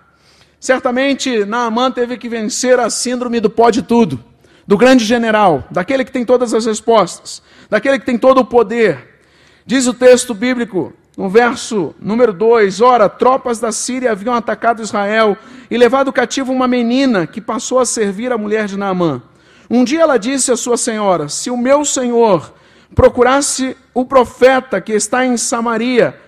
Certamente 0.60 1.46
Naamã 1.46 1.90
teve 1.90 2.18
que 2.18 2.28
vencer 2.28 2.78
a 2.78 2.90
síndrome 2.90 3.40
do 3.40 3.48
pode 3.48 3.80
tudo, 3.80 4.22
do 4.66 4.76
grande 4.76 5.02
general, 5.02 5.64
daquele 5.70 6.04
que 6.04 6.12
tem 6.12 6.26
todas 6.26 6.52
as 6.52 6.66
respostas, 6.66 7.42
daquele 7.70 7.98
que 7.98 8.04
tem 8.04 8.18
todo 8.18 8.42
o 8.42 8.44
poder. 8.44 9.18
Diz 9.64 9.86
o 9.86 9.94
texto 9.94 10.34
bíblico, 10.34 10.92
no 11.16 11.30
verso 11.30 11.94
número 11.98 12.34
2: 12.34 12.82
Ora, 12.82 13.08
tropas 13.08 13.58
da 13.58 13.72
Síria 13.72 14.12
haviam 14.12 14.34
atacado 14.34 14.82
Israel 14.82 15.38
e 15.70 15.78
levado 15.78 16.12
cativo 16.12 16.52
uma 16.52 16.68
menina 16.68 17.26
que 17.26 17.40
passou 17.40 17.78
a 17.78 17.86
servir 17.86 18.30
a 18.30 18.36
mulher 18.36 18.66
de 18.66 18.76
Naamã. 18.76 19.22
Um 19.70 19.84
dia 19.84 20.02
ela 20.02 20.18
disse 20.18 20.52
à 20.52 20.56
sua 20.56 20.76
senhora: 20.76 21.30
Se 21.30 21.50
o 21.50 21.56
meu 21.56 21.82
senhor 21.82 22.52
procurasse 22.94 23.76
o 23.94 24.04
profeta 24.04 24.80
que 24.80 24.92
está 24.92 25.24
em 25.24 25.36
Samaria, 25.36 26.18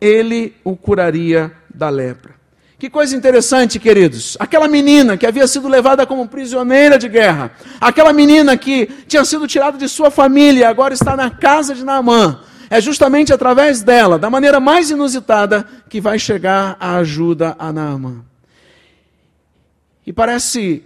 ele 0.00 0.54
o 0.64 0.76
curaria 0.76 1.52
da 1.72 1.88
lepra. 1.88 2.40
Que 2.78 2.88
coisa 2.88 3.14
interessante, 3.14 3.78
queridos. 3.78 4.38
Aquela 4.40 4.66
menina 4.66 5.16
que 5.16 5.26
havia 5.26 5.46
sido 5.46 5.68
levada 5.68 6.06
como 6.06 6.26
prisioneira 6.26 6.98
de 6.98 7.08
guerra, 7.08 7.52
aquela 7.78 8.12
menina 8.12 8.56
que 8.56 8.86
tinha 9.06 9.22
sido 9.24 9.46
tirada 9.46 9.76
de 9.76 9.86
sua 9.86 10.10
família 10.10 10.60
e 10.60 10.64
agora 10.64 10.94
está 10.94 11.14
na 11.14 11.30
casa 11.30 11.74
de 11.74 11.84
Naamã, 11.84 12.40
é 12.70 12.80
justamente 12.80 13.34
através 13.34 13.82
dela, 13.82 14.18
da 14.18 14.30
maneira 14.30 14.60
mais 14.60 14.90
inusitada, 14.90 15.66
que 15.90 16.00
vai 16.00 16.18
chegar 16.18 16.76
a 16.80 16.96
ajuda 16.96 17.54
a 17.58 17.70
Naamã. 17.70 18.24
E 20.06 20.12
parece 20.12 20.82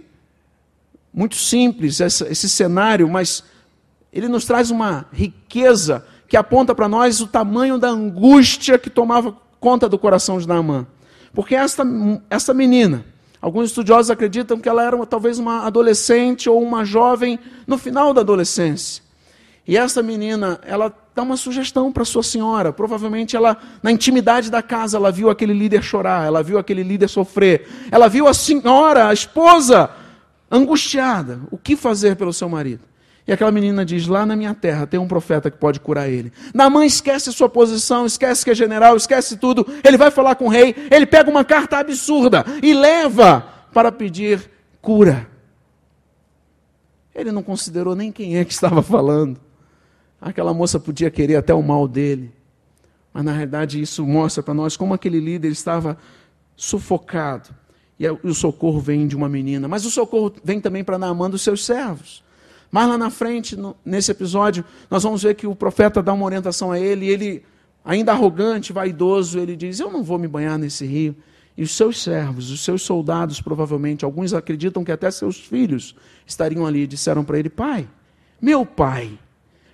muito 1.13 1.35
simples 1.35 2.01
esse 2.01 2.49
cenário, 2.49 3.07
mas 3.07 3.41
ele 4.15 4.29
nos 4.29 4.45
traz 4.45 4.71
uma 4.71 5.05
riqueza 5.11 6.05
que 6.25 6.37
aponta 6.37 6.73
para 6.73 6.87
nós 6.87 7.19
o 7.19 7.27
tamanho 7.27 7.77
da 7.77 7.89
angústia 7.89 8.79
que 8.79 8.89
tomava 8.89 9.35
conta 9.59 9.89
do 9.89 9.99
coração 9.99 10.39
de 10.39 10.47
Naamã. 10.47 10.87
Porque 11.33 11.53
esta, 11.53 11.85
esta 12.29 12.53
menina, 12.53 13.05
alguns 13.41 13.65
estudiosos 13.65 14.09
acreditam 14.09 14.57
que 14.57 14.69
ela 14.69 14.81
era 14.81 14.95
uma, 14.95 15.05
talvez 15.05 15.37
uma 15.37 15.67
adolescente 15.67 16.49
ou 16.49 16.63
uma 16.63 16.85
jovem 16.85 17.37
no 17.67 17.77
final 17.77 18.13
da 18.13 18.21
adolescência. 18.21 19.03
E 19.67 19.75
essa 19.75 20.01
menina, 20.01 20.61
ela 20.63 20.93
dá 21.13 21.21
uma 21.21 21.35
sugestão 21.35 21.91
para 21.91 22.05
sua 22.05 22.23
senhora. 22.23 22.71
Provavelmente 22.71 23.35
ela, 23.35 23.57
na 23.83 23.91
intimidade 23.91 24.49
da 24.49 24.61
casa, 24.61 24.95
ela 24.95 25.11
viu 25.11 25.29
aquele 25.29 25.53
líder 25.53 25.83
chorar, 25.83 26.25
ela 26.25 26.41
viu 26.41 26.57
aquele 26.57 26.83
líder 26.83 27.09
sofrer. 27.09 27.67
Ela 27.91 28.07
viu 28.07 28.29
a 28.29 28.33
senhora, 28.33 29.09
a 29.09 29.13
esposa, 29.13 29.89
angustiada. 30.49 31.41
O 31.51 31.57
que 31.57 31.75
fazer 31.75 32.15
pelo 32.15 32.31
seu 32.31 32.47
marido? 32.47 32.94
E 33.27 33.33
aquela 33.33 33.51
menina 33.51 33.83
diz: 33.83 34.07
Lá 34.07 34.25
na 34.25 34.35
minha 34.35 34.53
terra 34.53 34.85
tem 34.85 34.99
um 34.99 35.07
profeta 35.07 35.49
que 35.49 35.57
pode 35.57 35.79
curar 35.79 36.09
ele. 36.09 36.31
Namã 36.53 36.85
esquece 36.85 37.31
sua 37.31 37.49
posição, 37.49 38.05
esquece 38.05 38.43
que 38.43 38.51
é 38.51 38.55
general, 38.55 38.95
esquece 38.95 39.37
tudo. 39.37 39.65
Ele 39.83 39.97
vai 39.97 40.11
falar 40.11 40.35
com 40.35 40.45
o 40.45 40.49
rei, 40.49 40.75
ele 40.91 41.05
pega 41.05 41.29
uma 41.29 41.43
carta 41.43 41.77
absurda 41.77 42.45
e 42.61 42.73
leva 42.73 43.41
para 43.73 43.91
pedir 43.91 44.49
cura. 44.81 45.27
Ele 47.13 47.31
não 47.31 47.41
considerou 47.41 47.95
nem 47.95 48.11
quem 48.11 48.37
é 48.37 48.45
que 48.45 48.53
estava 48.53 48.81
falando. 48.83 49.39
Aquela 50.19 50.53
moça 50.53 50.79
podia 50.79 51.09
querer 51.09 51.37
até 51.37 51.53
o 51.53 51.63
mal 51.63 51.87
dele. 51.87 52.31
Mas 53.13 53.23
na 53.23 53.31
realidade 53.31 53.81
isso 53.81 54.05
mostra 54.05 54.43
para 54.43 54.53
nós 54.53 54.75
como 54.75 54.93
aquele 54.93 55.19
líder 55.19 55.49
estava 55.49 55.97
sufocado. 56.55 57.49
E 57.97 58.05
o 58.09 58.33
socorro 58.33 58.79
vem 58.79 59.07
de 59.07 59.15
uma 59.15 59.29
menina. 59.29 59.69
Mas 59.69 59.85
o 59.85 59.91
socorro 59.91 60.33
vem 60.43 60.59
também 60.59 60.83
para 60.83 60.97
Naamã 60.97 61.29
dos 61.29 61.41
seus 61.41 61.65
servos. 61.65 62.24
Mais 62.75 62.89
lá 62.89 62.97
na 62.97 63.09
frente, 63.09 63.55
no, 63.55 63.73
nesse 63.85 64.11
episódio, 64.11 64.65
nós 64.91 65.01
vamos 65.01 65.23
ver 65.23 65.33
que 65.35 65.47
o 65.47 65.55
profeta 65.55 66.03
dá 66.03 66.11
uma 66.11 66.25
orientação 66.25 66.73
a 66.73 66.77
ele, 66.77 67.05
e 67.05 67.09
ele, 67.09 67.45
ainda 67.85 68.11
arrogante, 68.11 68.73
vaidoso, 68.73 69.39
ele 69.39 69.55
diz: 69.55 69.79
Eu 69.79 69.89
não 69.89 70.03
vou 70.03 70.19
me 70.19 70.27
banhar 70.27 70.59
nesse 70.59 70.85
rio. 70.85 71.15
E 71.55 71.63
os 71.63 71.71
seus 71.71 72.03
servos, 72.03 72.51
os 72.51 72.65
seus 72.65 72.81
soldados, 72.81 73.39
provavelmente, 73.39 74.03
alguns 74.03 74.33
acreditam 74.33 74.83
que 74.83 74.91
até 74.91 75.09
seus 75.09 75.39
filhos 75.39 75.95
estariam 76.27 76.65
ali, 76.67 76.85
disseram 76.85 77.23
para 77.23 77.39
ele: 77.39 77.49
Pai, 77.49 77.87
meu 78.41 78.65
pai, 78.65 79.17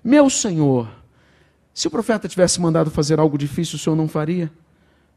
meu 0.03 0.29
senhor, 0.29 0.87
se 1.73 1.87
o 1.87 1.89
profeta 1.89 2.27
tivesse 2.27 2.61
mandado 2.61 2.91
fazer 2.91 3.19
algo 3.19 3.35
difícil, 3.35 3.77
o 3.77 3.79
senhor 3.79 3.95
não 3.95 4.07
faria? 4.07 4.51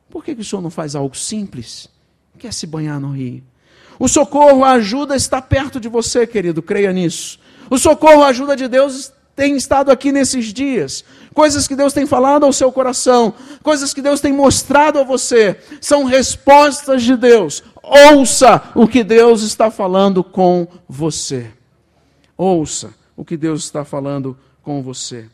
Por 0.08 0.24
que, 0.24 0.34
que 0.34 0.40
o 0.40 0.44
senhor 0.44 0.62
não 0.62 0.70
faz 0.70 0.94
algo 0.94 1.14
simples? 1.14 1.90
Quer 2.38 2.54
se 2.54 2.66
banhar 2.66 2.98
no 2.98 3.10
rio? 3.10 3.42
O 3.98 4.08
socorro, 4.08 4.64
a 4.64 4.70
ajuda 4.70 5.14
está 5.14 5.42
perto 5.42 5.78
de 5.78 5.86
você, 5.90 6.26
querido, 6.26 6.62
creia 6.62 6.90
nisso. 6.90 7.43
O 7.70 7.78
socorro, 7.78 8.22
a 8.22 8.28
ajuda 8.28 8.56
de 8.56 8.68
Deus 8.68 9.12
tem 9.36 9.56
estado 9.56 9.90
aqui 9.90 10.12
nesses 10.12 10.52
dias. 10.52 11.04
Coisas 11.32 11.66
que 11.66 11.74
Deus 11.74 11.92
tem 11.92 12.06
falado 12.06 12.44
ao 12.44 12.52
seu 12.52 12.70
coração, 12.70 13.34
coisas 13.62 13.92
que 13.92 14.00
Deus 14.00 14.20
tem 14.20 14.32
mostrado 14.32 14.98
a 14.98 15.04
você, 15.04 15.58
são 15.80 16.04
respostas 16.04 17.02
de 17.02 17.16
Deus. 17.16 17.62
Ouça 17.82 18.62
o 18.74 18.86
que 18.86 19.02
Deus 19.02 19.42
está 19.42 19.70
falando 19.70 20.22
com 20.22 20.66
você. 20.88 21.50
Ouça 22.36 22.94
o 23.16 23.24
que 23.24 23.36
Deus 23.36 23.64
está 23.64 23.84
falando 23.84 24.36
com 24.62 24.82
você. 24.82 25.26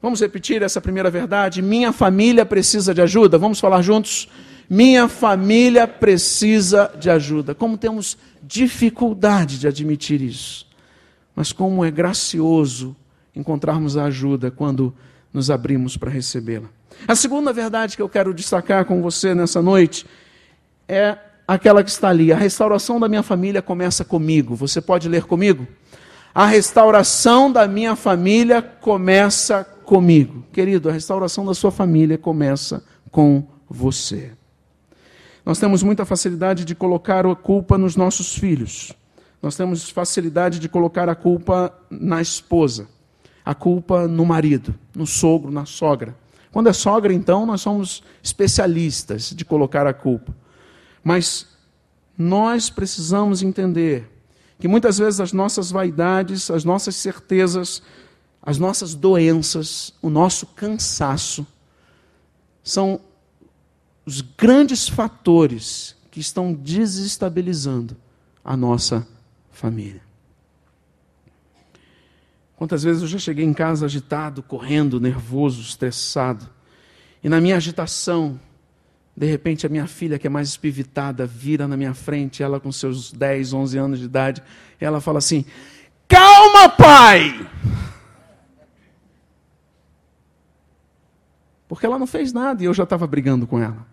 Vamos 0.00 0.20
repetir 0.20 0.62
essa 0.62 0.80
primeira 0.80 1.10
verdade? 1.10 1.60
Minha 1.60 1.92
família 1.92 2.46
precisa 2.46 2.94
de 2.94 3.02
ajuda. 3.02 3.38
Vamos 3.38 3.58
falar 3.58 3.82
juntos? 3.82 4.28
Minha 4.68 5.08
família 5.08 5.86
precisa 5.86 6.92
de 6.98 7.10
ajuda. 7.10 7.54
Como 7.54 7.76
temos 7.76 8.16
dificuldade 8.42 9.58
de 9.58 9.66
admitir 9.66 10.20
isso. 10.20 10.65
Mas 11.36 11.52
como 11.52 11.84
é 11.84 11.90
gracioso 11.90 12.96
encontrarmos 13.34 13.96
a 13.98 14.04
ajuda 14.04 14.50
quando 14.50 14.94
nos 15.32 15.50
abrimos 15.50 15.98
para 15.98 16.10
recebê-la. 16.10 16.68
A 17.06 17.14
segunda 17.14 17.52
verdade 17.52 17.94
que 17.94 18.00
eu 18.00 18.08
quero 18.08 18.32
destacar 18.32 18.86
com 18.86 19.02
você 19.02 19.34
nessa 19.34 19.60
noite 19.60 20.06
é 20.88 21.18
aquela 21.46 21.84
que 21.84 21.90
está 21.90 22.08
ali. 22.08 22.32
A 22.32 22.36
restauração 22.36 22.98
da 22.98 23.08
minha 23.08 23.22
família 23.22 23.60
começa 23.60 24.02
comigo. 24.02 24.56
Você 24.56 24.80
pode 24.80 25.08
ler 25.08 25.24
comigo? 25.24 25.66
A 26.34 26.46
restauração 26.46 27.52
da 27.52 27.68
minha 27.68 27.94
família 27.94 28.62
começa 28.62 29.62
comigo. 29.62 30.44
Querido, 30.52 30.88
a 30.88 30.92
restauração 30.92 31.44
da 31.44 31.54
sua 31.54 31.70
família 31.70 32.16
começa 32.16 32.82
com 33.10 33.46
você. 33.68 34.32
Nós 35.44 35.58
temos 35.58 35.82
muita 35.82 36.04
facilidade 36.04 36.64
de 36.64 36.74
colocar 36.74 37.24
a 37.26 37.36
culpa 37.36 37.78
nos 37.78 37.94
nossos 37.94 38.34
filhos. 38.34 38.92
Nós 39.46 39.54
temos 39.54 39.88
facilidade 39.90 40.58
de 40.58 40.68
colocar 40.68 41.08
a 41.08 41.14
culpa 41.14 41.72
na 41.88 42.20
esposa, 42.20 42.88
a 43.44 43.54
culpa 43.54 44.08
no 44.08 44.26
marido, 44.26 44.74
no 44.92 45.06
sogro, 45.06 45.52
na 45.52 45.64
sogra. 45.64 46.16
Quando 46.50 46.68
é 46.68 46.72
sogra, 46.72 47.14
então, 47.14 47.46
nós 47.46 47.60
somos 47.60 48.02
especialistas 48.20 49.30
de 49.30 49.44
colocar 49.44 49.86
a 49.86 49.94
culpa. 49.94 50.34
Mas 51.04 51.46
nós 52.18 52.68
precisamos 52.68 53.40
entender 53.40 54.10
que 54.58 54.66
muitas 54.66 54.98
vezes 54.98 55.20
as 55.20 55.32
nossas 55.32 55.70
vaidades, 55.70 56.50
as 56.50 56.64
nossas 56.64 56.96
certezas, 56.96 57.80
as 58.42 58.58
nossas 58.58 58.96
doenças, 58.96 59.94
o 60.02 60.10
nosso 60.10 60.44
cansaço, 60.44 61.46
são 62.64 63.00
os 64.04 64.22
grandes 64.22 64.88
fatores 64.88 65.94
que 66.10 66.18
estão 66.18 66.52
desestabilizando 66.52 67.96
a 68.44 68.56
nossa 68.56 69.06
família. 69.56 70.02
Quantas 72.56 72.82
vezes 72.82 73.02
eu 73.02 73.08
já 73.08 73.18
cheguei 73.18 73.44
em 73.44 73.52
casa 73.52 73.86
agitado, 73.86 74.42
correndo, 74.42 75.00
nervoso, 75.00 75.60
estressado, 75.60 76.48
e 77.22 77.28
na 77.28 77.40
minha 77.40 77.56
agitação, 77.56 78.40
de 79.16 79.26
repente 79.26 79.66
a 79.66 79.68
minha 79.68 79.86
filha, 79.86 80.18
que 80.18 80.26
é 80.26 80.30
mais 80.30 80.48
espivitada, 80.48 81.26
vira 81.26 81.66
na 81.66 81.76
minha 81.76 81.92
frente, 81.92 82.42
ela 82.42 82.60
com 82.60 82.70
seus 82.70 83.12
10, 83.12 83.52
11 83.52 83.78
anos 83.78 83.98
de 83.98 84.04
idade, 84.04 84.42
ela 84.80 85.00
fala 85.00 85.18
assim: 85.18 85.44
Calma, 86.08 86.68
pai! 86.68 87.50
Porque 91.68 91.84
ela 91.84 91.98
não 91.98 92.06
fez 92.06 92.32
nada 92.32 92.62
e 92.62 92.66
eu 92.66 92.72
já 92.72 92.84
estava 92.84 93.06
brigando 93.06 93.46
com 93.46 93.60
ela. 93.60 93.86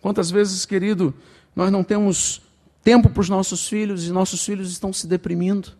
Quantas 0.00 0.30
vezes, 0.30 0.66
querido, 0.66 1.14
nós 1.54 1.70
não 1.70 1.84
temos 1.84 2.42
tempo 2.82 3.08
para 3.08 3.20
os 3.20 3.28
nossos 3.28 3.68
filhos 3.68 4.06
e 4.06 4.12
nossos 4.12 4.44
filhos 4.44 4.70
estão 4.70 4.92
se 4.92 5.06
deprimindo. 5.06 5.72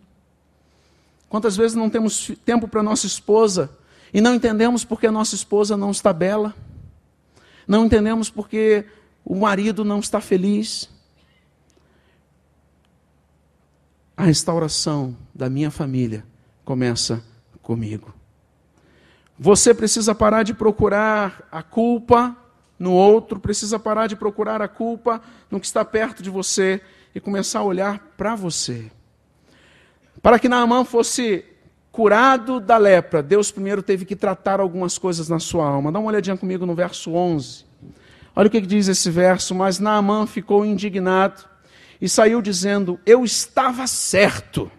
Quantas 1.29 1.57
vezes 1.57 1.75
não 1.75 1.89
temos 1.89 2.31
tempo 2.45 2.67
para 2.67 2.83
nossa 2.83 3.07
esposa 3.07 3.69
e 4.13 4.21
não 4.21 4.35
entendemos 4.35 4.85
porque 4.85 5.07
a 5.07 5.11
nossa 5.11 5.35
esposa 5.35 5.75
não 5.75 5.91
está 5.91 6.13
bela? 6.13 6.53
Não 7.67 7.85
entendemos 7.85 8.29
porque 8.29 8.85
o 9.25 9.35
marido 9.35 9.83
não 9.83 9.99
está 9.99 10.21
feliz? 10.21 10.89
A 14.15 14.23
restauração 14.23 15.17
da 15.33 15.49
minha 15.49 15.71
família 15.71 16.23
começa 16.63 17.23
comigo. 17.61 18.13
Você 19.39 19.73
precisa 19.73 20.13
parar 20.13 20.43
de 20.43 20.53
procurar 20.53 21.47
a 21.51 21.63
culpa 21.63 22.37
no 22.83 22.91
outro, 22.91 23.39
precisa 23.39 23.79
parar 23.79 24.07
de 24.07 24.15
procurar 24.17 24.61
a 24.61 24.67
culpa 24.67 25.21
no 25.49 25.57
que 25.57 25.65
está 25.65 25.85
perto 25.85 26.21
de 26.21 26.29
você 26.29 26.81
e 27.15 27.19
começar 27.19 27.59
a 27.59 27.63
olhar 27.63 28.11
para 28.17 28.35
você. 28.35 28.91
Para 30.21 30.37
que 30.37 30.49
Naamã 30.49 30.83
fosse 30.83 31.45
curado 31.93 32.59
da 32.59 32.77
lepra, 32.77 33.23
Deus 33.23 33.51
primeiro 33.51 33.81
teve 33.81 34.03
que 34.03 34.17
tratar 34.17 34.59
algumas 34.59 34.97
coisas 34.97 35.29
na 35.29 35.39
sua 35.39 35.65
alma. 35.65 35.93
Dá 35.93 35.99
uma 35.99 36.09
olhadinha 36.09 36.35
comigo 36.35 36.65
no 36.65 36.75
verso 36.75 37.13
11. 37.13 37.63
Olha 38.35 38.47
o 38.47 38.51
que 38.51 38.59
diz 38.59 38.89
esse 38.89 39.09
verso. 39.09 39.55
Mas 39.55 39.79
Naamã 39.79 40.27
ficou 40.27 40.65
indignado 40.65 41.45
e 42.01 42.09
saiu 42.09 42.41
dizendo: 42.41 42.99
Eu 43.05 43.23
estava 43.23 43.87
certo 43.87 44.69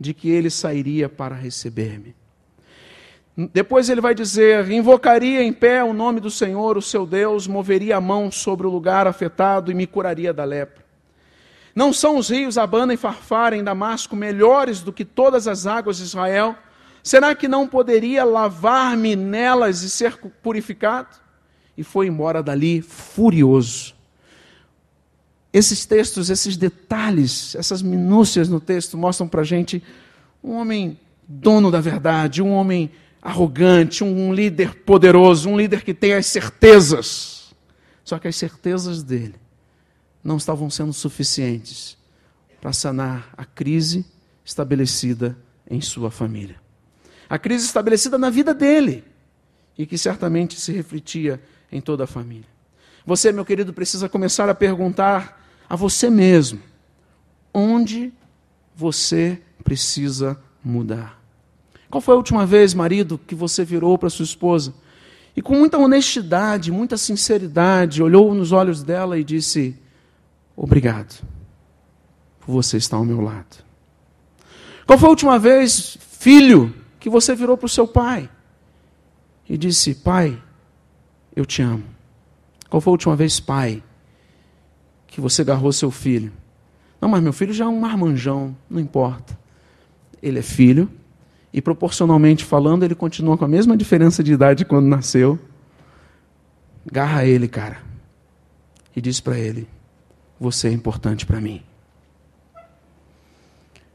de 0.00 0.14
que 0.14 0.30
ele 0.30 0.48
sairia 0.48 1.06
para 1.06 1.34
receber-me. 1.34 2.14
Depois 3.52 3.88
ele 3.88 4.00
vai 4.00 4.16
dizer: 4.16 4.68
Invocaria 4.68 5.44
em 5.44 5.52
pé 5.52 5.84
o 5.84 5.92
nome 5.92 6.18
do 6.18 6.30
Senhor, 6.30 6.76
o 6.76 6.82
seu 6.82 7.06
Deus, 7.06 7.46
moveria 7.46 7.96
a 7.96 8.00
mão 8.00 8.32
sobre 8.32 8.66
o 8.66 8.70
lugar 8.70 9.06
afetado 9.06 9.70
e 9.70 9.74
me 9.74 9.86
curaria 9.86 10.32
da 10.32 10.42
lepra. 10.42 10.84
Não 11.72 11.92
são 11.92 12.16
os 12.16 12.30
rios 12.30 12.58
Abana 12.58 12.94
e 12.94 12.96
Farfara 12.96 13.56
em 13.56 13.62
Damasco 13.62 14.16
melhores 14.16 14.80
do 14.80 14.92
que 14.92 15.04
todas 15.04 15.46
as 15.46 15.68
águas 15.68 15.98
de 15.98 16.02
Israel? 16.02 16.56
Será 17.00 17.32
que 17.32 17.46
não 17.46 17.68
poderia 17.68 18.24
lavar-me 18.24 19.14
nelas 19.14 19.82
e 19.82 19.90
ser 19.90 20.16
purificado? 20.42 21.16
E 21.76 21.84
foi 21.84 22.08
embora 22.08 22.42
dali 22.42 22.82
furioso. 22.82 23.94
Esses 25.52 25.86
textos, 25.86 26.28
esses 26.28 26.56
detalhes, 26.56 27.54
essas 27.54 27.82
minúcias 27.82 28.48
no 28.48 28.58
texto 28.58 28.98
mostram 28.98 29.28
para 29.28 29.42
a 29.42 29.44
gente 29.44 29.80
um 30.42 30.54
homem 30.54 30.98
dono 31.28 31.70
da 31.70 31.80
verdade, 31.80 32.42
um 32.42 32.50
homem 32.50 32.90
arrogante, 33.28 34.02
um 34.02 34.32
líder 34.32 34.74
poderoso, 34.74 35.50
um 35.50 35.56
líder 35.56 35.84
que 35.84 35.92
tem 35.92 36.14
as 36.14 36.24
certezas. 36.26 37.54
Só 38.02 38.18
que 38.18 38.26
as 38.26 38.36
certezas 38.36 39.02
dele 39.02 39.34
não 40.24 40.38
estavam 40.38 40.70
sendo 40.70 40.94
suficientes 40.94 41.98
para 42.58 42.72
sanar 42.72 43.28
a 43.36 43.44
crise 43.44 44.06
estabelecida 44.42 45.36
em 45.70 45.78
sua 45.80 46.10
família. 46.10 46.56
A 47.28 47.38
crise 47.38 47.66
estabelecida 47.66 48.16
na 48.16 48.30
vida 48.30 48.54
dele 48.54 49.04
e 49.76 49.84
que 49.84 49.98
certamente 49.98 50.58
se 50.58 50.72
refletia 50.72 51.38
em 51.70 51.82
toda 51.82 52.04
a 52.04 52.06
família. 52.06 52.48
Você, 53.04 53.30
meu 53.30 53.44
querido, 53.44 53.74
precisa 53.74 54.08
começar 54.08 54.48
a 54.48 54.54
perguntar 54.54 55.46
a 55.68 55.76
você 55.76 56.08
mesmo: 56.08 56.62
onde 57.52 58.10
você 58.74 59.40
precisa 59.62 60.40
mudar? 60.64 61.17
Qual 61.90 62.00
foi 62.00 62.14
a 62.14 62.16
última 62.18 62.44
vez, 62.44 62.74
marido, 62.74 63.18
que 63.18 63.34
você 63.34 63.64
virou 63.64 63.96
para 63.96 64.10
sua 64.10 64.24
esposa 64.24 64.74
e 65.34 65.40
com 65.40 65.54
muita 65.54 65.78
honestidade, 65.78 66.72
muita 66.72 66.96
sinceridade, 66.96 68.02
olhou 68.02 68.34
nos 68.34 68.52
olhos 68.52 68.82
dela 68.82 69.18
e 69.18 69.24
disse: 69.24 69.76
Obrigado 70.56 71.24
por 72.40 72.52
você 72.52 72.76
estar 72.76 72.96
ao 72.96 73.04
meu 73.04 73.20
lado? 73.20 73.64
Qual 74.86 74.98
foi 74.98 75.06
a 75.06 75.10
última 75.10 75.38
vez, 75.38 75.96
filho, 76.00 76.74
que 76.98 77.08
você 77.08 77.34
virou 77.34 77.56
para 77.56 77.66
o 77.66 77.68
seu 77.68 77.86
pai 77.86 78.28
e 79.48 79.56
disse: 79.56 79.94
Pai, 79.94 80.42
eu 81.34 81.46
te 81.46 81.62
amo? 81.62 81.84
Qual 82.68 82.80
foi 82.80 82.90
a 82.90 82.92
última 82.92 83.16
vez, 83.16 83.38
pai, 83.40 83.82
que 85.06 85.20
você 85.20 85.42
agarrou 85.42 85.72
seu 85.72 85.90
filho? 85.90 86.32
Não, 87.00 87.08
mas 87.08 87.22
meu 87.22 87.32
filho 87.32 87.52
já 87.52 87.64
é 87.64 87.68
um 87.68 87.78
marmanjão, 87.78 88.56
não 88.68 88.80
importa. 88.80 89.38
Ele 90.20 90.40
é 90.40 90.42
filho, 90.42 90.90
e 91.58 91.60
proporcionalmente 91.60 92.44
falando, 92.44 92.84
ele 92.84 92.94
continua 92.94 93.36
com 93.36 93.44
a 93.44 93.48
mesma 93.48 93.76
diferença 93.76 94.22
de 94.22 94.32
idade 94.32 94.64
quando 94.64 94.86
nasceu. 94.86 95.36
Garra 96.86 97.24
ele, 97.24 97.48
cara, 97.48 97.78
e 98.94 99.00
diz 99.00 99.18
para 99.18 99.36
ele: 99.36 99.66
Você 100.38 100.68
é 100.68 100.72
importante 100.72 101.26
para 101.26 101.40
mim. 101.40 101.60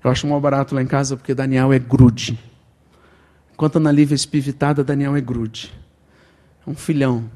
Eu 0.04 0.12
acho 0.12 0.28
mal 0.28 0.42
barato 0.42 0.76
lá 0.76 0.82
em 0.82 0.86
casa 0.86 1.16
porque 1.16 1.34
Daniel 1.34 1.72
é 1.72 1.80
grude. 1.80 2.38
Enquanto 3.54 3.78
Ana 3.78 3.94
Lívia 3.94 4.14
é 4.14 4.18
espivitada, 4.18 4.84
Daniel 4.84 5.16
é 5.16 5.22
grude. 5.22 5.74
É 6.68 6.70
um 6.70 6.76
filhão. 6.76 7.32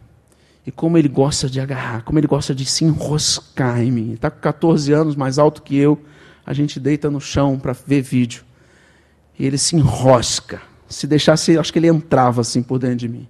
E 0.66 0.72
como 0.72 0.98
ele 0.98 1.08
gosta 1.08 1.50
de 1.50 1.62
agarrar, 1.62 2.04
como 2.04 2.20
ele 2.20 2.28
gosta 2.28 2.54
de 2.54 2.66
se 2.66 2.84
enroscar 2.84 3.82
em 3.82 3.94
mim. 3.94 4.12
Está 4.12 4.30
com 4.30 4.42
14 4.42 4.92
anos, 4.92 5.16
mais 5.16 5.40
alto 5.40 5.64
que 5.64 5.78
eu. 5.78 6.02
A 6.46 6.52
gente 6.52 6.82
deita 6.82 7.10
no 7.10 7.22
chão 7.22 7.58
para 7.58 7.72
ver 7.72 8.02
vídeo. 8.02 8.44
E 9.38 9.46
ele 9.46 9.58
se 9.58 9.76
enrosca. 9.76 10.62
Se 10.88 11.06
deixasse, 11.06 11.58
acho 11.58 11.72
que 11.72 11.80
ele 11.80 11.88
entrava 11.88 12.42
assim 12.42 12.64
por 12.64 12.80
dentro 12.80 12.98
de 12.98 13.08
mim. 13.08 13.28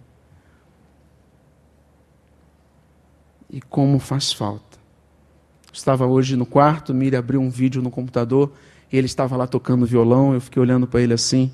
E 3.50 3.62
como 3.62 4.00
faz 4.00 4.32
falta. 4.32 4.78
Estava 5.72 6.06
hoje 6.06 6.36
no 6.36 6.46
quarto, 6.46 6.93
Miriam 6.93 7.20
abriu 7.20 7.39
um 7.39 7.50
vídeo 7.50 7.82
no 7.82 7.91
computador 7.91 8.52
e 8.91 8.98
ele 8.98 9.06
estava 9.06 9.36
lá 9.36 9.48
tocando 9.48 9.86
violão. 9.86 10.34
Eu 10.34 10.41
fiquei 10.41 10.62
olhando 10.62 10.88
para 10.88 11.02
ele 11.02 11.13
assim, 11.13 11.52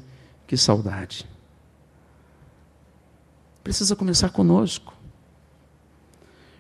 que 0.48 0.56
saudade. 0.56 1.26
Precisa 3.63 3.96
começar 3.96 4.30
conosco. 4.30 4.94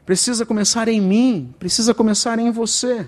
Precisa 0.05 0.45
começar 0.45 0.87
em 0.87 0.99
mim, 0.99 1.53
precisa 1.57 1.93
começar 1.93 2.37
em 2.39 2.51
você. 2.51 3.07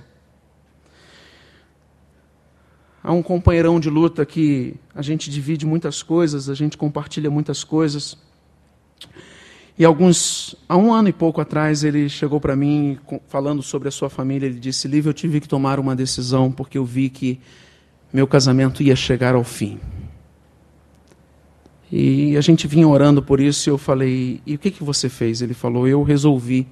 Há 3.06 3.14
um 3.14 3.22
companheirão 3.22 3.80
de 3.80 3.88
luta 3.88 4.26
que 4.26 4.74
a 4.96 5.02
gente 5.04 5.30
divide 5.30 5.64
muitas 5.64 6.02
coisas, 6.02 6.50
a 6.50 6.56
gente 6.56 6.76
compartilha 6.76 7.30
muitas 7.30 7.64
coisas. 7.64 8.18
E 9.78 9.86
alguns, 9.86 10.56
há 10.68 10.76
um 10.76 10.92
ano 10.92 11.10
e 11.10 11.14
pouco 11.14 11.40
atrás, 11.40 11.84
ele 11.84 12.10
chegou 12.10 12.42
para 12.42 12.56
mim 12.56 12.98
falando 13.28 13.62
sobre 13.62 13.88
a 13.88 13.92
sua 13.92 14.10
família. 14.10 14.48
Ele 14.48 14.60
disse: 14.60 14.88
Lívia, 14.88 15.12
eu 15.12 15.14
tive 15.14 15.40
que 15.40 15.48
tomar 15.48 15.80
uma 15.80 15.96
decisão 15.96 16.52
porque 16.52 16.80
eu 16.80 16.84
vi 16.84 17.08
que 17.10 17.40
meu 18.12 18.26
casamento 18.26 18.82
ia 18.82 18.96
chegar 18.96 19.36
ao 19.36 19.44
fim. 19.44 19.78
E 21.92 22.36
a 22.36 22.42
gente 22.42 22.66
vinha 22.66 22.88
orando 22.88 23.22
por 23.22 23.40
isso 23.40 23.70
e 23.70 23.72
eu 23.72 23.78
falei: 23.78 24.42
E 24.48 24.56
o 24.56 24.58
que, 24.58 24.72
que 24.72 24.84
você 24.84 25.10
fez? 25.10 25.44
Ele 25.44 25.54
falou: 25.54 25.88
Eu 25.88 26.02
resolvi 26.02 26.66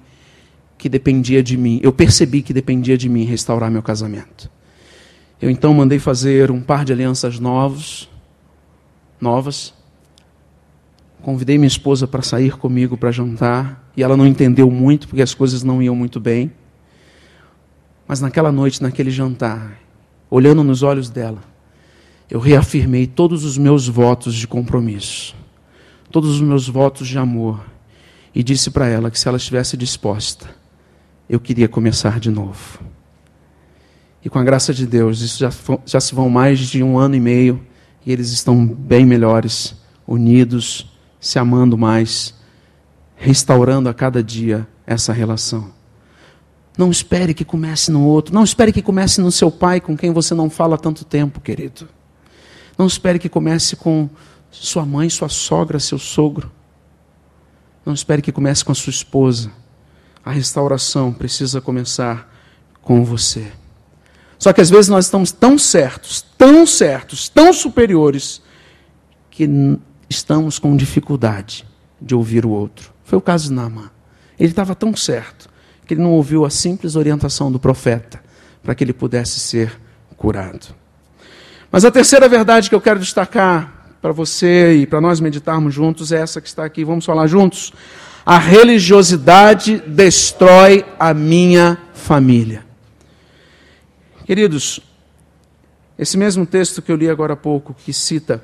que 0.76 0.88
dependia 0.88 1.44
de 1.44 1.56
mim, 1.56 1.78
eu 1.80 1.92
percebi 1.92 2.42
que 2.42 2.52
dependia 2.52 2.98
de 2.98 3.08
mim 3.08 3.22
restaurar 3.22 3.70
meu 3.70 3.84
casamento. 3.84 4.50
Eu 5.44 5.50
então 5.50 5.74
mandei 5.74 5.98
fazer 5.98 6.50
um 6.50 6.58
par 6.58 6.86
de 6.86 6.92
alianças 6.94 7.38
novos, 7.38 8.08
novas. 9.20 9.74
Convidei 11.20 11.58
minha 11.58 11.68
esposa 11.68 12.08
para 12.08 12.22
sair 12.22 12.56
comigo 12.56 12.96
para 12.96 13.12
jantar, 13.12 13.86
e 13.94 14.02
ela 14.02 14.16
não 14.16 14.26
entendeu 14.26 14.70
muito 14.70 15.06
porque 15.06 15.20
as 15.20 15.34
coisas 15.34 15.62
não 15.62 15.82
iam 15.82 15.94
muito 15.94 16.18
bem. 16.18 16.50
Mas 18.08 18.22
naquela 18.22 18.50
noite, 18.50 18.82
naquele 18.82 19.10
jantar, 19.10 19.78
olhando 20.30 20.64
nos 20.64 20.82
olhos 20.82 21.10
dela, 21.10 21.44
eu 22.30 22.40
reafirmei 22.40 23.06
todos 23.06 23.44
os 23.44 23.58
meus 23.58 23.86
votos 23.86 24.34
de 24.34 24.48
compromisso, 24.48 25.36
todos 26.10 26.30
os 26.30 26.40
meus 26.40 26.66
votos 26.66 27.06
de 27.06 27.18
amor, 27.18 27.62
e 28.34 28.42
disse 28.42 28.70
para 28.70 28.88
ela 28.88 29.10
que 29.10 29.20
se 29.20 29.28
ela 29.28 29.36
estivesse 29.36 29.76
disposta, 29.76 30.48
eu 31.28 31.38
queria 31.38 31.68
começar 31.68 32.18
de 32.18 32.30
novo. 32.30 32.93
E 34.24 34.30
com 34.30 34.38
a 34.38 34.44
graça 34.44 34.72
de 34.72 34.86
Deus, 34.86 35.20
isso 35.20 35.38
já, 35.38 35.50
já 35.84 36.00
se 36.00 36.14
vão 36.14 36.30
mais 36.30 36.58
de 36.58 36.82
um 36.82 36.98
ano 36.98 37.14
e 37.14 37.20
meio 37.20 37.60
e 38.06 38.12
eles 38.12 38.30
estão 38.30 38.66
bem 38.66 39.04
melhores, 39.04 39.76
unidos, 40.06 40.90
se 41.20 41.38
amando 41.38 41.76
mais, 41.76 42.34
restaurando 43.16 43.88
a 43.88 43.94
cada 43.94 44.22
dia 44.22 44.66
essa 44.86 45.12
relação. 45.12 45.72
Não 46.76 46.90
espere 46.90 47.34
que 47.34 47.44
comece 47.44 47.90
no 47.90 48.04
outro, 48.04 48.34
não 48.34 48.42
espere 48.42 48.72
que 48.72 48.82
comece 48.82 49.20
no 49.20 49.30
seu 49.30 49.50
pai 49.50 49.80
com 49.80 49.96
quem 49.96 50.10
você 50.10 50.34
não 50.34 50.50
fala 50.50 50.74
há 50.74 50.78
tanto 50.78 51.04
tempo, 51.04 51.40
querido. 51.40 51.88
Não 52.76 52.86
espere 52.86 53.18
que 53.18 53.28
comece 53.28 53.76
com 53.76 54.08
sua 54.50 54.84
mãe, 54.84 55.08
sua 55.08 55.28
sogra, 55.28 55.78
seu 55.78 55.98
sogro. 55.98 56.50
Não 57.86 57.94
espere 57.94 58.22
que 58.22 58.32
comece 58.32 58.64
com 58.64 58.72
a 58.72 58.74
sua 58.74 58.90
esposa. 58.90 59.52
A 60.24 60.30
restauração 60.32 61.12
precisa 61.12 61.60
começar 61.60 62.28
com 62.82 63.04
você. 63.04 63.52
Só 64.44 64.52
que 64.52 64.60
às 64.60 64.68
vezes 64.68 64.90
nós 64.90 65.06
estamos 65.06 65.32
tão 65.32 65.56
certos, 65.56 66.20
tão 66.36 66.66
certos, 66.66 67.30
tão 67.30 67.50
superiores, 67.50 68.42
que 69.30 69.48
estamos 70.06 70.58
com 70.58 70.76
dificuldade 70.76 71.64
de 71.98 72.14
ouvir 72.14 72.44
o 72.44 72.50
outro. 72.50 72.92
Foi 73.04 73.16
o 73.16 73.22
caso 73.22 73.48
de 73.48 73.54
Naamã. 73.54 73.90
Ele 74.38 74.50
estava 74.50 74.74
tão 74.74 74.94
certo 74.94 75.48
que 75.86 75.94
ele 75.94 76.02
não 76.02 76.10
ouviu 76.10 76.44
a 76.44 76.50
simples 76.50 76.94
orientação 76.94 77.50
do 77.50 77.58
profeta 77.58 78.22
para 78.62 78.74
que 78.74 78.84
ele 78.84 78.92
pudesse 78.92 79.40
ser 79.40 79.80
curado. 80.14 80.74
Mas 81.72 81.86
a 81.86 81.90
terceira 81.90 82.28
verdade 82.28 82.68
que 82.68 82.74
eu 82.74 82.82
quero 82.82 83.00
destacar 83.00 83.96
para 84.02 84.12
você 84.12 84.74
e 84.74 84.86
para 84.86 85.00
nós 85.00 85.20
meditarmos 85.20 85.72
juntos 85.72 86.12
é 86.12 86.20
essa 86.20 86.38
que 86.38 86.48
está 86.48 86.66
aqui. 86.66 86.84
Vamos 86.84 87.06
falar 87.06 87.28
juntos? 87.28 87.72
A 88.26 88.38
religiosidade 88.38 89.82
destrói 89.86 90.84
a 90.98 91.14
minha 91.14 91.78
família. 91.94 92.63
Queridos, 94.24 94.80
esse 95.98 96.16
mesmo 96.16 96.46
texto 96.46 96.80
que 96.80 96.90
eu 96.90 96.96
li 96.96 97.10
agora 97.10 97.34
há 97.34 97.36
pouco, 97.36 97.74
que 97.74 97.92
cita, 97.92 98.42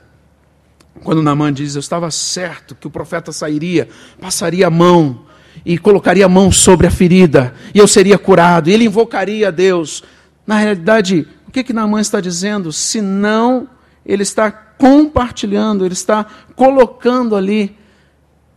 quando 1.02 1.22
Naamã 1.22 1.50
diz: 1.50 1.74
Eu 1.74 1.80
estava 1.80 2.10
certo 2.10 2.74
que 2.74 2.86
o 2.86 2.90
profeta 2.90 3.32
sairia, 3.32 3.88
passaria 4.20 4.66
a 4.66 4.70
mão 4.70 5.24
e 5.64 5.78
colocaria 5.78 6.26
a 6.26 6.28
mão 6.28 6.52
sobre 6.52 6.86
a 6.86 6.90
ferida, 6.90 7.54
e 7.74 7.78
eu 7.78 7.88
seria 7.88 8.18
curado, 8.18 8.68
e 8.68 8.74
ele 8.74 8.84
invocaria 8.84 9.48
a 9.48 9.50
Deus. 9.50 10.04
Na 10.46 10.58
realidade, 10.58 11.26
o 11.48 11.50
que, 11.50 11.64
que 11.64 11.72
Naamã 11.72 12.00
está 12.00 12.20
dizendo? 12.20 12.70
Se 12.72 13.00
não, 13.00 13.66
ele 14.04 14.22
está 14.22 14.50
compartilhando, 14.50 15.86
ele 15.86 15.94
está 15.94 16.26
colocando 16.54 17.34
ali 17.34 17.74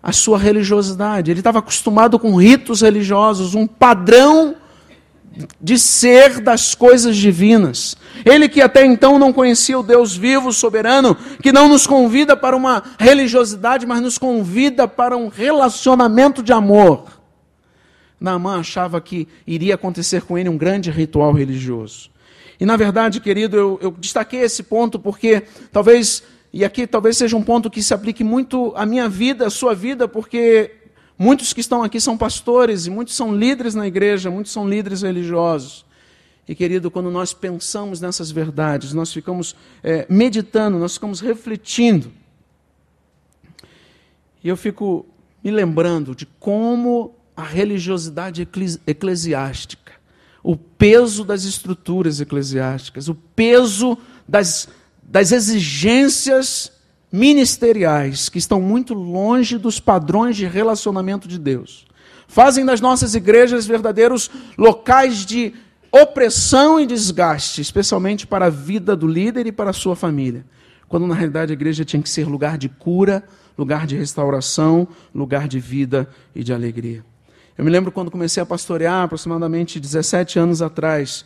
a 0.01 0.11
sua 0.11 0.37
religiosidade. 0.37 1.31
Ele 1.31 1.39
estava 1.39 1.59
acostumado 1.59 2.19
com 2.19 2.35
ritos 2.35 2.81
religiosos, 2.81 3.55
um 3.55 3.65
padrão 3.65 4.57
de 5.59 5.79
ser 5.79 6.39
das 6.39 6.75
coisas 6.75 7.15
divinas. 7.17 7.97
Ele 8.23 8.47
que 8.47 8.61
até 8.61 8.85
então 8.85 9.17
não 9.17 9.33
conhecia 9.33 9.79
o 9.79 9.83
Deus 9.83 10.15
vivo, 10.15 10.51
soberano, 10.53 11.15
que 11.41 11.51
não 11.51 11.67
nos 11.67 11.87
convida 11.87 12.37
para 12.37 12.55
uma 12.55 12.83
religiosidade, 12.99 13.85
mas 13.85 14.01
nos 14.01 14.17
convida 14.17 14.87
para 14.87 15.17
um 15.17 15.27
relacionamento 15.27 16.43
de 16.43 16.53
amor. 16.53 17.05
Naamã 18.19 18.59
achava 18.59 19.01
que 19.01 19.27
iria 19.45 19.75
acontecer 19.75 20.21
com 20.21 20.37
ele 20.37 20.47
um 20.47 20.57
grande 20.57 20.89
ritual 20.89 21.33
religioso. 21.33 22.09
E 22.59 22.65
na 22.65 22.77
verdade, 22.77 23.19
querido, 23.19 23.57
eu, 23.57 23.79
eu 23.81 23.91
destaquei 23.91 24.41
esse 24.41 24.63
ponto 24.63 24.97
porque 24.97 25.43
talvez, 25.71 26.23
e 26.53 26.63
aqui 26.63 26.87
talvez 26.87 27.17
seja 27.17 27.35
um 27.35 27.43
ponto 27.43 27.69
que 27.69 27.83
se 27.83 27.93
aplique 27.93 28.23
muito 28.23 28.71
à 28.75 28.85
minha 28.85 29.09
vida, 29.09 29.47
à 29.47 29.49
sua 29.49 29.73
vida, 29.73 30.07
porque 30.07 30.71
Muitos 31.17 31.53
que 31.53 31.61
estão 31.61 31.83
aqui 31.83 31.99
são 31.99 32.17
pastores 32.17 32.85
e 32.85 32.89
muitos 32.89 33.15
são 33.15 33.35
líderes 33.35 33.75
na 33.75 33.87
igreja, 33.87 34.31
muitos 34.31 34.51
são 34.51 34.67
líderes 34.67 35.01
religiosos. 35.01 35.85
E 36.47 36.53
querido, 36.53 36.91
quando 36.91 37.09
nós 37.09 37.33
pensamos 37.33 38.01
nessas 38.01 38.29
verdades, 38.31 38.93
nós 38.93 39.13
ficamos 39.13 39.55
é, 39.81 40.05
meditando, 40.09 40.77
nós 40.77 40.95
ficamos 40.95 41.21
refletindo. 41.21 42.11
E 44.43 44.49
eu 44.49 44.57
fico 44.57 45.05
me 45.43 45.51
lembrando 45.51 46.13
de 46.15 46.25
como 46.25 47.15
a 47.35 47.43
religiosidade 47.43 48.47
eclesiástica, 48.85 49.93
o 50.43 50.57
peso 50.57 51.23
das 51.23 51.45
estruturas 51.45 52.19
eclesiásticas, 52.19 53.07
o 53.07 53.15
peso 53.15 53.97
das, 54.27 54.67
das 55.01 55.31
exigências 55.31 56.71
ministeriais 57.13 58.27
que 58.27 58.39
estão 58.39 58.59
muito 58.59 58.95
longe 58.95 59.59
dos 59.59 59.79
padrões 59.79 60.35
de 60.35 60.47
relacionamento 60.47 61.27
de 61.27 61.37
Deus. 61.37 61.85
Fazem 62.27 62.65
das 62.65 62.81
nossas 62.81 63.13
igrejas 63.13 63.67
verdadeiros 63.67 64.31
locais 64.57 65.23
de 65.23 65.53
opressão 65.91 66.79
e 66.79 66.87
desgaste, 66.87 67.61
especialmente 67.61 68.25
para 68.25 68.47
a 68.47 68.49
vida 68.49 68.95
do 68.95 69.07
líder 69.07 69.45
e 69.45 69.51
para 69.51 69.69
a 69.69 69.73
sua 69.73 69.95
família. 69.95 70.43
quando 70.89 71.07
na 71.07 71.15
realidade 71.15 71.51
a 71.51 71.53
igreja 71.53 71.83
tinha 71.83 72.01
que 72.01 72.09
ser 72.09 72.27
lugar 72.27 72.55
de 72.55 72.69
cura, 72.69 73.23
lugar 73.57 73.87
de 73.87 73.95
restauração, 73.95 74.87
lugar 75.13 75.47
de 75.47 75.59
vida 75.59 76.07
e 76.35 76.43
de 76.43 76.53
alegria. 76.53 77.03
Eu 77.57 77.65
me 77.65 77.71
lembro 77.71 77.91
quando 77.91 78.11
comecei 78.11 78.43
a 78.43 78.45
pastorear, 78.45 79.03
aproximadamente 79.03 79.79
17 79.79 80.37
anos 80.37 80.61
atrás, 80.61 81.25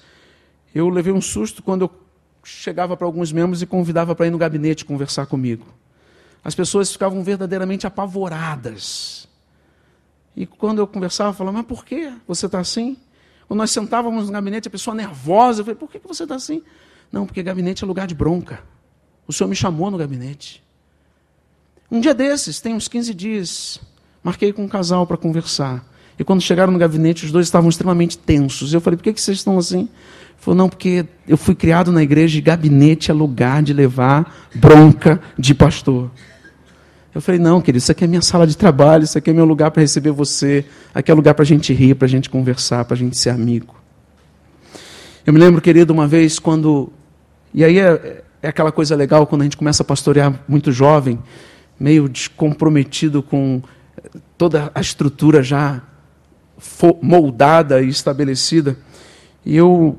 eu 0.74 0.88
levei 0.88 1.12
um 1.12 1.20
susto 1.20 1.62
quando 1.62 1.82
eu 1.82 1.92
chegava 2.48 2.96
para 2.96 3.06
alguns 3.06 3.32
membros 3.32 3.62
e 3.62 3.66
convidava 3.66 4.16
para 4.16 4.26
ir 4.26 4.30
no 4.30 4.38
gabinete 4.38 4.86
conversar 4.86 5.26
comigo. 5.26 5.66
As 6.44 6.56
pessoas 6.56 6.92
ficavam 6.92 7.22
verdadeiramente 7.22 7.86
apavoradas. 7.86 9.28
E 10.34 10.46
quando 10.46 10.80
eu 10.80 10.88
conversava, 10.88 11.34
falava, 11.34 11.58
mas 11.58 11.68
por 11.68 11.84
que 11.84 12.10
você 12.26 12.46
está 12.46 12.60
assim? 12.60 12.96
Quando 13.48 13.58
nós 13.58 13.72
sentávamos 13.72 14.28
no 14.28 14.32
gabinete, 14.32 14.70
a 14.70 14.72
pessoa 14.72 14.96
nervosa, 14.96 15.60
eu 15.60 15.66
falei, 15.66 15.78
por 15.78 15.92
que 15.92 16.00
você 16.00 16.24
está 16.24 16.36
assim? 16.36 16.64
Não, 17.12 17.26
porque 17.26 17.44
gabinete 17.44 17.84
é 17.84 17.88
lugar 17.88 18.08
de 18.08 18.16
bronca. 18.16 18.64
O 19.28 19.34
senhor 19.34 19.50
me 19.50 19.56
chamou 19.56 19.92
no 19.92 19.98
gabinete. 19.98 20.64
Um 21.92 22.00
dia 22.00 22.14
desses, 22.14 22.62
tem 22.62 22.74
uns 22.74 22.88
15 22.88 23.14
dias, 23.14 23.82
marquei 24.24 24.54
com 24.54 24.64
um 24.64 24.70
casal 24.70 25.06
para 25.06 25.18
conversar. 25.18 25.86
E 26.20 26.24
quando 26.24 26.42
chegaram 26.42 26.74
no 26.74 26.80
gabinete, 26.80 27.26
os 27.26 27.32
dois 27.32 27.46
estavam 27.46 27.70
extremamente 27.70 28.18
tensos. 28.18 28.74
Eu 28.74 28.82
falei, 28.82 28.98
por 28.98 29.04
que, 29.04 29.14
que 29.14 29.22
vocês 29.22 29.38
estão 29.38 29.58
assim? 29.58 29.82
Ele 29.82 29.90
falou, 30.38 30.58
não, 30.58 30.70
porque 30.70 31.06
eu 31.28 31.38
fui 31.38 31.54
criado 31.54 31.92
na 31.92 32.02
igreja 32.02 32.38
e 32.38 32.42
gabinete 32.42 33.12
é 33.12 33.14
lugar 33.14 33.62
de 33.62 33.74
levar 33.74 34.50
bronca 34.56 35.22
de 35.38 35.54
pastor. 35.54 36.10
Eu 37.14 37.22
falei, 37.22 37.40
não, 37.40 37.62
querido, 37.62 37.80
isso 37.80 37.92
aqui 37.92 38.04
é 38.04 38.08
minha 38.08 38.22
sala 38.22 38.46
de 38.46 38.56
trabalho, 38.56 39.04
isso 39.04 39.18
aqui 39.18 39.30
é 39.30 39.34
meu 39.34 39.46
lugar 39.46 39.72
para 39.72 39.82
receber 39.82 40.12
você, 40.12 40.66
aqui 40.94 41.12
é 41.12 41.14
lugar 41.14 41.34
para 41.34 41.44
a 41.44 41.46
gente 41.46 41.74
rir, 41.74 41.96
para 41.96 42.06
a 42.06 42.10
gente 42.10 42.30
conversar, 42.30 42.86
para 42.86 42.96
a 42.96 42.98
gente 42.98 43.18
ser 43.18 43.32
amigo. 43.32 43.76
Eu 45.26 45.34
me 45.34 45.40
lembro, 45.40 45.62
querido, 45.62 45.92
uma 45.94 46.08
vez 46.08 46.40
quando. 46.40 46.92
E 47.54 47.64
aí 47.64 47.80
é, 47.80 48.24
é 48.42 48.48
aquela 48.48 48.72
coisa 48.72 48.96
legal 48.96 49.26
quando 49.28 49.42
a 49.42 49.44
gente 49.46 49.58
começa 49.58 49.84
a 49.84 49.86
pastorear 49.86 50.40
muito 50.48 50.72
jovem, 50.72 51.20
meio 51.80 52.08
descomprometido 52.08 53.22
com 53.22 53.62
toda 54.38 54.72
a 54.74 54.80
estrutura 54.80 55.42
já 55.42 55.82
moldada 57.02 57.82
e 57.82 57.90
estabelecida. 57.90 58.78
E 59.46 59.56
eu, 59.56 59.98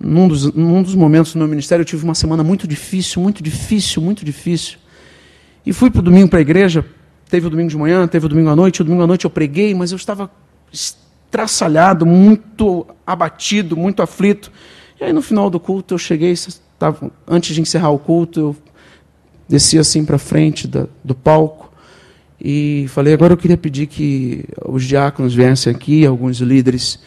num 0.00 0.26
dos, 0.26 0.52
num 0.52 0.82
dos 0.82 0.94
momentos 0.94 1.32
do 1.32 1.38
meu 1.38 1.48
ministério, 1.48 1.82
eu 1.82 1.86
tive 1.86 2.04
uma 2.04 2.14
semana 2.14 2.42
muito 2.42 2.66
difícil, 2.66 3.22
muito 3.22 3.42
difícil, 3.42 4.02
muito 4.02 4.24
difícil. 4.24 4.78
E 5.64 5.72
fui 5.72 5.90
para 5.90 6.00
o 6.00 6.02
domingo 6.02 6.28
para 6.28 6.38
a 6.38 6.42
igreja, 6.42 6.84
teve 7.28 7.46
o 7.46 7.50
domingo 7.50 7.70
de 7.70 7.76
manhã, 7.76 8.06
teve 8.06 8.26
o 8.26 8.28
domingo 8.28 8.50
à 8.50 8.56
noite, 8.56 8.82
o 8.82 8.84
domingo 8.84 9.02
à 9.02 9.06
noite 9.06 9.24
eu 9.24 9.30
preguei, 9.30 9.74
mas 9.74 9.92
eu 9.92 9.96
estava 9.96 10.30
estraçalhado, 10.72 12.04
muito 12.04 12.86
abatido, 13.06 13.76
muito 13.76 14.02
aflito. 14.02 14.52
E 15.00 15.04
aí 15.04 15.12
no 15.12 15.22
final 15.22 15.48
do 15.48 15.58
culto 15.58 15.94
eu 15.94 15.98
cheguei, 15.98 16.32
estava, 16.32 17.10
antes 17.26 17.54
de 17.54 17.60
encerrar 17.60 17.90
o 17.90 17.98
culto, 17.98 18.40
eu 18.40 18.56
desci 19.48 19.78
assim 19.78 20.04
para 20.04 20.18
frente 20.18 20.66
da, 20.66 20.86
do 21.02 21.14
palco 21.14 21.73
e 22.44 22.86
falei, 22.88 23.14
agora 23.14 23.32
eu 23.32 23.38
queria 23.38 23.56
pedir 23.56 23.86
que 23.86 24.44
os 24.66 24.84
diáconos 24.84 25.34
viessem 25.34 25.74
aqui, 25.74 26.04
alguns 26.04 26.36
líderes, 26.38 26.98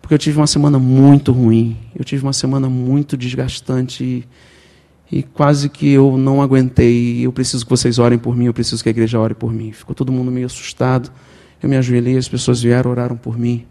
porque 0.00 0.12
eu 0.12 0.18
tive 0.18 0.36
uma 0.36 0.46
semana 0.46 0.78
muito 0.78 1.32
ruim, 1.32 1.78
eu 1.96 2.04
tive 2.04 2.22
uma 2.22 2.32
semana 2.34 2.68
muito 2.68 3.16
desgastante 3.16 4.04
e 4.04 4.24
e 5.12 5.22
quase 5.22 5.68
que 5.68 5.90
eu 5.92 6.16
não 6.16 6.40
aguentei. 6.40 7.20
Eu 7.20 7.30
preciso 7.30 7.66
que 7.66 7.70
vocês 7.70 7.98
orem 7.98 8.18
por 8.18 8.34
mim, 8.34 8.46
eu 8.46 8.54
preciso 8.54 8.82
que 8.82 8.88
a 8.88 8.90
igreja 8.90 9.20
ore 9.20 9.34
por 9.34 9.52
mim. 9.52 9.70
Ficou 9.70 9.94
todo 9.94 10.10
mundo 10.10 10.30
meio 10.30 10.46
assustado. 10.46 11.12
Eu 11.62 11.68
me 11.68 11.76
ajoelhei, 11.76 12.16
as 12.16 12.26
pessoas 12.26 12.62
vieram, 12.62 12.90
oraram 12.90 13.14
por 13.14 13.38
mim. 13.38 13.66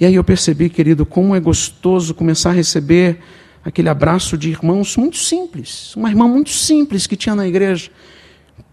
E 0.00 0.04
aí 0.04 0.16
eu 0.16 0.24
percebi, 0.24 0.68
querido, 0.68 1.06
como 1.06 1.36
é 1.36 1.38
gostoso 1.38 2.12
começar 2.12 2.50
a 2.50 2.54
receber 2.54 3.20
aquele 3.64 3.88
abraço 3.88 4.36
de 4.36 4.50
irmãos 4.50 4.96
muito 4.96 5.16
simples. 5.16 5.94
Uma 5.94 6.10
irmã 6.10 6.26
muito 6.26 6.50
simples 6.50 7.06
que 7.06 7.14
tinha 7.14 7.36
na 7.36 7.46
igreja, 7.46 7.88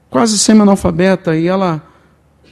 quase 0.10 0.38
semi-analfabeta, 0.38 1.36
e 1.36 1.48
ela 1.48 1.82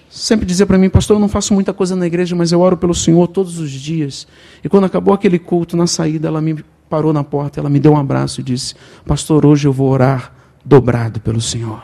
sempre 0.10 0.46
dizia 0.46 0.66
para 0.66 0.78
mim, 0.78 0.90
pastor, 0.90 1.16
eu 1.16 1.20
não 1.20 1.28
faço 1.28 1.54
muita 1.54 1.74
coisa 1.74 1.96
na 1.96 2.06
igreja, 2.06 2.36
mas 2.36 2.52
eu 2.52 2.60
oro 2.62 2.78
pelo 2.78 2.94
Senhor 2.94 3.28
todos 3.28 3.60
os 3.60 3.72
dias. 3.72 4.28
E 4.64 4.70
quando 4.70 4.86
acabou 4.86 5.14
aquele 5.14 5.40
culto, 5.40 5.76
na 5.76 5.88
saída, 5.88 6.28
ela 6.28 6.42
me 6.42 6.64
parou 6.90 7.12
na 7.12 7.24
porta, 7.24 7.60
ela 7.60 7.70
me 7.70 7.80
deu 7.80 7.94
um 7.94 7.98
abraço 7.98 8.42
e 8.42 8.44
disse: 8.44 8.76
Pastor, 9.06 9.46
hoje 9.46 9.68
eu 9.68 9.74
vou 9.74 9.90
orar 9.90 10.34
dobrado 10.64 11.20
pelo 11.20 11.42
Senhor. 11.42 11.82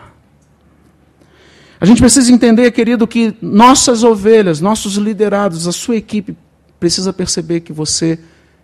A 1.79 1.85
gente 1.85 1.99
precisa 1.99 2.31
entender, 2.31 2.71
querido, 2.71 3.05
que 3.05 3.35
nossas 3.41 4.03
ovelhas, 4.03 4.61
nossos 4.61 4.95
liderados, 4.95 5.67
a 5.67 5.71
sua 5.71 5.97
equipe, 5.97 6.37
precisa 6.79 7.11
perceber 7.11 7.59
que 7.59 7.73
você 7.73 8.17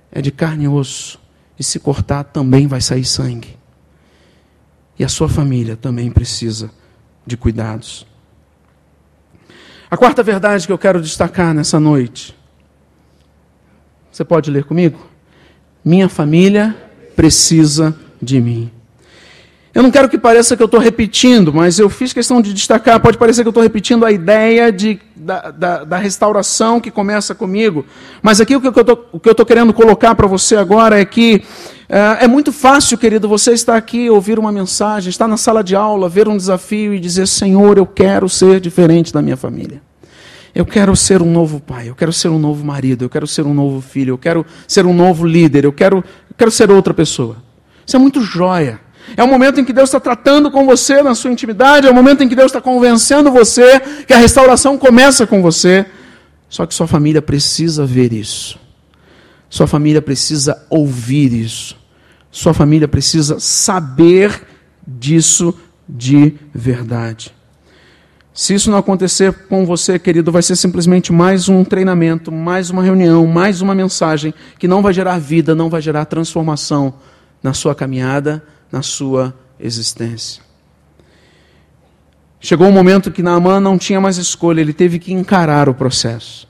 é 0.09 0.21
de 0.21 0.31
carne 0.31 0.65
e 0.65 0.67
osso. 0.67 1.19
E 1.59 1.63
se 1.63 1.79
cortar, 1.79 2.23
também 2.23 2.65
vai 2.65 2.79
sair 2.79 3.03
sangue. 3.03 3.57
E 4.97 5.03
a 5.03 5.09
sua 5.09 5.27
família 5.27 5.75
também 5.75 6.09
precisa 6.09 6.71
de 7.29 7.37
cuidados. 7.37 8.05
A 9.89 9.95
quarta 9.95 10.21
verdade 10.21 10.65
que 10.65 10.73
eu 10.73 10.77
quero 10.77 11.01
destacar 11.01 11.53
nessa 11.53 11.79
noite. 11.79 12.35
Você 14.11 14.25
pode 14.25 14.51
ler 14.51 14.65
comigo? 14.65 14.99
Minha 15.85 16.09
família 16.09 16.75
precisa 17.15 17.95
de 18.21 18.41
mim. 18.41 18.71
Eu 19.73 19.83
não 19.83 19.91
quero 19.91 20.09
que 20.09 20.17
pareça 20.17 20.57
que 20.57 20.63
eu 20.63 20.65
estou 20.65 20.79
repetindo, 20.79 21.53
mas 21.53 21.77
eu 21.77 21.89
fiz 21.89 22.11
questão 22.11 22.41
de 22.41 22.53
destacar. 22.53 22.99
Pode 22.99 23.17
parecer 23.17 23.43
que 23.43 23.47
eu 23.47 23.51
estou 23.51 23.63
repetindo 23.63 24.03
a 24.03 24.11
ideia 24.11 24.71
de, 24.71 24.99
da, 25.15 25.51
da, 25.51 25.83
da, 25.83 25.97
restauração 25.97 26.79
que 26.79 26.89
começa 26.89 27.35
comigo. 27.35 27.85
Mas 28.21 28.41
aqui 28.41 28.55
o 28.55 28.61
que 28.61 28.67
eu 28.67 29.31
estou 29.31 29.45
querendo 29.45 29.71
colocar 29.71 30.15
para 30.15 30.27
você 30.27 30.55
agora 30.55 30.99
é 30.99 31.05
que 31.05 31.43
é, 31.89 32.25
é 32.25 32.28
muito 32.28 32.54
fácil, 32.54 32.99
querido, 32.99 33.28
você 33.28 33.52
estar 33.52 33.75
aqui, 33.75 34.12
ouvir 34.12 34.38
uma 34.38 34.52
mensagem, 34.52 35.10
estar 35.10 35.28
na 35.28 35.38
sala 35.38 35.63
de 35.63 35.75
aula, 35.75 36.08
ver 36.08 36.28
um 36.28 36.38
desafio 36.38 36.93
e 36.93 36.99
dizer: 36.99 37.28
Senhor, 37.28 37.80
eu 37.80 37.86
quero 37.88 38.30
ser 38.30 38.60
diferente 38.60 39.12
da 39.12 39.23
minha 39.23 39.36
família. 39.36 39.82
Eu 40.54 40.65
quero 40.65 40.95
ser 40.95 41.21
um 41.21 41.32
novo 41.32 41.60
pai, 41.60 41.89
eu 41.89 41.95
quero 41.95 42.13
ser 42.13 42.30
um 42.30 42.38
novo 42.38 42.63
marido, 42.63 43.06
eu 43.06 43.10
quero 43.10 43.25
ser 43.25 43.45
um 43.45 43.54
novo 43.54 43.82
filho, 43.82 44.13
eu 44.13 44.17
quero 44.17 44.45
ser 44.67 44.86
um 44.86 44.93
novo 44.93 45.25
líder, 45.25 45.65
eu 45.65 45.73
quero, 45.73 45.97
eu 45.97 46.36
quero 46.38 46.52
ser 46.52 46.69
outra 46.69 46.93
pessoa. 46.93 47.38
Isso 47.86 47.95
é 47.95 47.99
muito 47.99 48.21
joia. 48.21 48.80
É 49.17 49.23
o 49.23 49.28
momento 49.28 49.60
em 49.60 49.65
que 49.65 49.73
Deus 49.73 49.89
está 49.89 49.99
tratando 49.99 50.52
com 50.52 50.65
você 50.67 51.02
na 51.02 51.15
sua 51.15 51.32
intimidade, 51.32 51.88
é 51.88 51.89
o 51.89 51.95
momento 51.95 52.23
em 52.23 52.30
que 52.30 52.36
Deus 52.36 52.47
está 52.47 52.62
convencendo 52.62 53.32
você 53.32 53.80
que 54.06 54.13
a 54.13 54.17
restauração 54.17 54.78
começa 54.78 55.25
com 55.25 55.41
você. 55.41 55.86
Só 56.47 56.65
que 56.65 56.73
sua 56.73 56.88
família 56.88 57.21
precisa 57.21 57.86
ver 57.86 58.13
isso. 58.13 58.60
Sua 59.49 59.65
família 59.65 60.02
precisa 60.02 60.65
ouvir 60.69 61.34
isso. 61.34 61.78
Sua 62.31 62.53
família 62.53 62.87
precisa 62.87 63.39
saber 63.39 64.43
disso 64.85 65.53
de 65.87 66.35
verdade. 66.53 67.33
Se 68.33 68.53
isso 68.53 68.71
não 68.71 68.77
acontecer 68.77 69.33
com 69.49 69.65
você, 69.65 69.99
querido, 69.99 70.31
vai 70.31 70.41
ser 70.41 70.55
simplesmente 70.55 71.11
mais 71.11 71.49
um 71.49 71.63
treinamento, 71.63 72.31
mais 72.31 72.69
uma 72.69 72.83
reunião, 72.83 73.27
mais 73.27 73.61
uma 73.61 73.75
mensagem 73.75 74.33
que 74.57 74.67
não 74.67 74.81
vai 74.81 74.93
gerar 74.93 75.19
vida, 75.19 75.53
não 75.53 75.69
vai 75.69 75.81
gerar 75.81 76.05
transformação 76.05 76.93
na 77.43 77.53
sua 77.53 77.75
caminhada, 77.75 78.43
na 78.71 78.81
sua 78.81 79.33
existência. 79.59 80.41
Chegou 82.39 82.67
um 82.67 82.71
momento 82.71 83.11
que 83.11 83.21
Naaman 83.21 83.59
não 83.59 83.77
tinha 83.77 83.99
mais 83.99 84.17
escolha, 84.17 84.61
ele 84.61 84.71
teve 84.71 84.99
que 84.99 85.11
encarar 85.11 85.67
o 85.67 85.73
processo. 85.73 86.47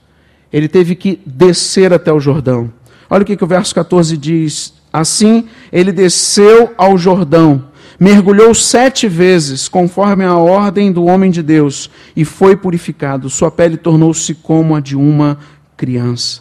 Ele 0.52 0.68
teve 0.68 0.94
que 0.94 1.20
descer 1.26 1.92
até 1.92 2.12
o 2.12 2.20
Jordão. 2.20 2.72
Olha 3.08 3.22
o 3.22 3.26
que, 3.26 3.36
que 3.36 3.42
o 3.42 3.48
verso 3.48 3.74
14 3.74 4.16
diz. 4.16 4.72
Assim, 4.92 5.48
ele 5.72 5.92
desceu 5.92 6.74
ao 6.76 6.98
Jordão 6.98 7.70
mergulhou 8.00 8.54
sete 8.54 9.06
vezes, 9.06 9.68
conforme 9.68 10.24
a 10.24 10.34
ordem 10.34 10.90
do 10.90 11.04
homem 11.04 11.30
de 11.30 11.42
Deus, 11.42 11.90
e 12.16 12.24
foi 12.24 12.56
purificado. 12.56 13.28
Sua 13.28 13.50
pele 13.50 13.76
tornou-se 13.76 14.34
como 14.36 14.74
a 14.74 14.80
de 14.80 14.96
uma 14.96 15.38
criança. 15.76 16.40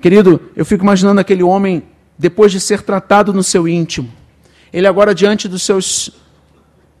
Querido, 0.00 0.40
eu 0.54 0.64
fico 0.64 0.84
imaginando 0.84 1.20
aquele 1.20 1.42
homem, 1.42 1.82
depois 2.16 2.52
de 2.52 2.60
ser 2.60 2.82
tratado 2.82 3.32
no 3.32 3.42
seu 3.42 3.66
íntimo, 3.66 4.08
ele 4.72 4.86
agora 4.86 5.12
diante 5.12 5.48
dos 5.48 5.62
seus 5.64 6.12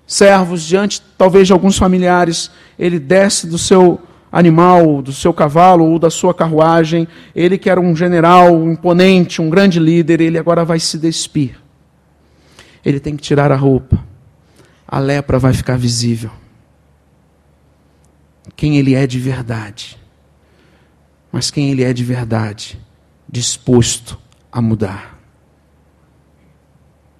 servos, 0.04 0.64
diante 0.64 1.00
talvez 1.16 1.46
de 1.46 1.52
alguns 1.52 1.78
familiares, 1.78 2.50
ele 2.76 2.98
desce 2.98 3.46
do 3.46 3.56
seu 3.56 4.00
animal, 4.30 5.02
do 5.02 5.12
seu 5.12 5.32
cavalo 5.32 5.84
ou 5.84 5.98
da 5.98 6.10
sua 6.10 6.32
carruagem, 6.32 7.06
ele 7.34 7.58
que 7.58 7.68
era 7.68 7.80
um 7.80 7.94
general 7.94 8.50
imponente, 8.68 9.42
um 9.42 9.50
grande 9.50 9.78
líder, 9.78 10.20
ele 10.20 10.38
agora 10.38 10.64
vai 10.64 10.78
se 10.78 10.98
despir 10.98 11.60
ele 12.84 13.00
tem 13.00 13.16
que 13.16 13.22
tirar 13.22 13.52
a 13.52 13.56
roupa. 13.56 14.02
A 14.86 14.98
lepra 14.98 15.38
vai 15.38 15.52
ficar 15.52 15.76
visível. 15.76 16.30
Quem 18.56 18.78
ele 18.78 18.94
é 18.94 19.06
de 19.06 19.18
verdade. 19.18 19.98
Mas 21.30 21.50
quem 21.50 21.70
ele 21.70 21.84
é 21.84 21.92
de 21.92 22.02
verdade, 22.02 22.80
disposto 23.28 24.18
a 24.50 24.60
mudar. 24.60 25.18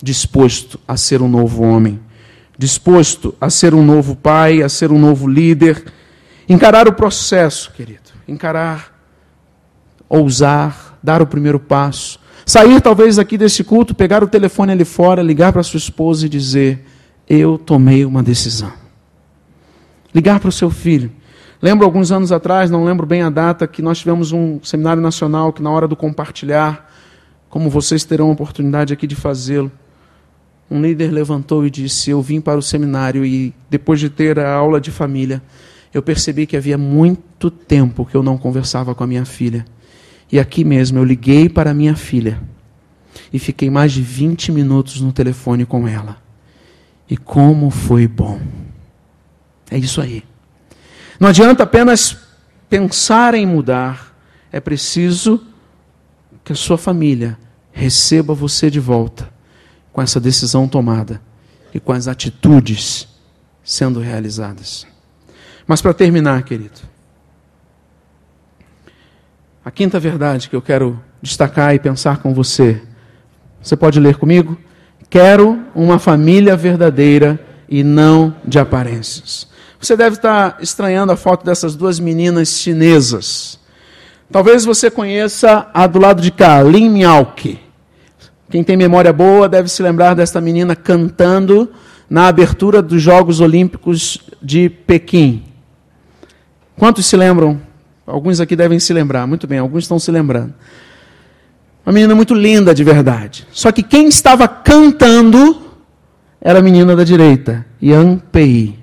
Disposto 0.03 0.81
a 0.89 0.97
ser 0.97 1.23
um 1.23 1.29
novo 1.29 1.63
homem. 1.63 2.01
Disposto 2.59 3.35
a 3.41 3.49
ser 3.49 3.73
um 3.73 3.85
novo 3.85 4.17
pai, 4.17 4.63
a 4.63 4.69
ser 4.69 4.91
um 4.91 4.99
novo 4.99 5.29
líder. 5.29 5.85
Encarar 6.51 6.87
o 6.87 6.93
processo, 6.93 7.73
querido. 7.73 8.11
Encarar, 8.29 8.93
ousar, 10.09 10.99
dar 11.03 11.23
o 11.23 11.27
primeiro 11.27 11.59
passo 11.59 12.21
Sair 12.51 12.81
talvez 12.81 13.17
aqui 13.17 13.39
desse 13.39 13.63
culto, 13.63 13.95
pegar 13.95 14.25
o 14.25 14.27
telefone 14.27 14.73
ali 14.73 14.85
fora, 14.85 15.23
ligar 15.23 15.53
para 15.53 15.63
sua 15.63 15.79
esposa 15.79 16.27
e 16.27 16.29
dizer: 16.29 16.85
Eu 17.29 17.57
tomei 17.57 18.05
uma 18.05 18.25
decisão. 18.25 18.73
Ligar 20.13 20.41
para 20.41 20.49
o 20.49 20.53
seu 20.53 20.69
filho. 20.69 21.13
Lembro 21.63 21.85
alguns 21.85 22.11
anos 22.11 22.33
atrás, 22.33 22.69
não 22.69 22.85
lembro 22.85 23.07
bem 23.07 23.23
a 23.23 23.31
data, 23.31 23.69
que 23.69 23.81
nós 23.81 24.01
tivemos 24.01 24.33
um 24.33 24.59
seminário 24.65 25.01
nacional 25.01 25.53
que, 25.53 25.63
na 25.63 25.71
hora 25.71 25.87
do 25.87 25.95
compartilhar, 25.95 26.91
como 27.49 27.71
vocês 27.71 28.03
terão 28.03 28.31
a 28.31 28.33
oportunidade 28.33 28.93
aqui 28.93 29.07
de 29.07 29.15
fazê-lo, 29.15 29.71
um 30.69 30.83
líder 30.83 31.13
levantou 31.13 31.65
e 31.65 31.71
disse: 31.71 32.11
Eu 32.11 32.21
vim 32.21 32.41
para 32.41 32.59
o 32.59 32.63
seminário 32.63 33.25
e, 33.25 33.55
depois 33.71 34.01
de 34.01 34.11
ter 34.11 34.41
a 34.41 34.53
aula 34.53 34.81
de 34.81 34.91
família, 34.91 35.41
eu 35.93 36.03
percebi 36.03 36.47
que 36.47 36.57
havia 36.57 36.79
muito 36.79 37.51
tempo 37.51 38.05
que 38.05 38.15
eu 38.15 38.23
não 38.23 38.39
conversava 38.39 38.95
com 38.95 39.03
a 39.03 39.07
minha 39.07 39.25
filha. 39.25 39.65
E 40.31 40.39
aqui 40.39 40.65
mesmo 40.65 40.99
eu 40.99 41.05
liguei 41.05 41.49
para 41.49 41.71
a 41.71 41.75
minha 41.75 41.97
filha 41.97 42.41
e 43.33 43.39
fiquei 43.39 43.69
mais 43.69 43.93
de 43.93 44.03
20 44.03 44.53
minutos 44.53 45.01
no 45.01 45.13
telefone 45.13 45.67
com 45.67 45.87
ela. 45.89 46.17
E 47.09 47.17
como 47.17 47.71
foi 47.71 48.07
bom. 48.07 48.41
É 49.71 49.77
isso 49.77 50.01
aí. 50.01 50.23
Não 51.19 51.29
adianta 51.29 51.65
apenas 51.65 52.17
pensar 52.69 53.35
em 53.35 53.45
mudar, 53.45 54.17
é 54.53 54.61
preciso 54.61 55.45
que 56.45 56.53
a 56.53 56.57
sua 56.57 56.79
família 56.79 57.37
receba 57.73 58.33
você 58.33 58.71
de 58.71 58.81
volta 58.81 59.29
com 59.93 60.01
essa 60.01 60.21
decisão 60.21 60.69
tomada 60.69 61.21
e 61.75 61.81
com 61.81 61.93
as 61.93 62.09
atitudes 62.09 63.09
sendo 63.63 64.01
realizadas. 64.01 64.87
Mas 65.71 65.81
para 65.81 65.95
terminar, 65.95 66.43
querido, 66.43 66.81
a 69.65 69.71
quinta 69.71 70.01
verdade 70.01 70.51
que 70.51 70.57
eu 70.57 70.61
quero 70.61 71.01
destacar 71.23 71.73
e 71.77 71.79
pensar 71.79 72.17
com 72.17 72.35
você. 72.35 72.83
Você 73.63 73.77
pode 73.77 74.01
ler 74.01 74.17
comigo? 74.17 74.59
Quero 75.09 75.61
uma 75.73 76.01
família 76.01 76.57
verdadeira 76.57 77.39
e 77.69 77.85
não 77.85 78.35
de 78.45 78.59
aparências. 78.59 79.47
Você 79.79 79.97
deve 79.97 80.17
estar 80.17 80.59
estranhando 80.61 81.13
a 81.13 81.17
foto 81.17 81.45
dessas 81.45 81.77
duas 81.77 82.01
meninas 82.01 82.49
chinesas. 82.59 83.61
Talvez 84.29 84.65
você 84.65 84.91
conheça 84.91 85.71
a 85.73 85.87
do 85.87 86.01
lado 86.01 86.21
de 86.21 86.33
cá, 86.33 86.61
Lin 86.65 86.91
Miaoki. 86.91 87.61
Quem 88.51 88.65
tem 88.65 88.77
memória 88.77 89.13
boa 89.13 89.49
deve 89.49 89.69
se 89.69 89.85
lembrar 89.85 90.15
desta 90.15 90.41
menina 90.41 90.75
cantando 90.75 91.71
na 92.11 92.27
abertura 92.27 92.83
dos 92.83 93.01
Jogos 93.01 93.39
Olímpicos 93.39 94.19
de 94.43 94.69
Pequim. 94.69 95.45
Quantos 96.81 97.05
se 97.05 97.15
lembram? 97.15 97.61
Alguns 98.07 98.41
aqui 98.41 98.57
devem 98.57 98.81
se 98.81 98.91
lembrar, 98.95 99.27
muito 99.27 99.47
bem, 99.47 99.59
alguns 99.59 99.85
estão 99.85 99.99
se 99.99 100.11
lembrando. 100.11 100.55
Uma 101.85 101.93
menina 101.93 102.15
muito 102.15 102.33
linda 102.33 102.75
de 102.75 102.83
verdade. 102.83 103.47
Só 103.53 103.71
que 103.71 103.83
quem 103.83 104.09
estava 104.09 104.49
cantando 104.49 105.61
era 106.41 106.59
a 106.59 106.63
menina 106.63 106.97
da 106.97 107.05
direita, 107.05 107.67
Yang 107.83 108.23
Pei. 108.33 108.79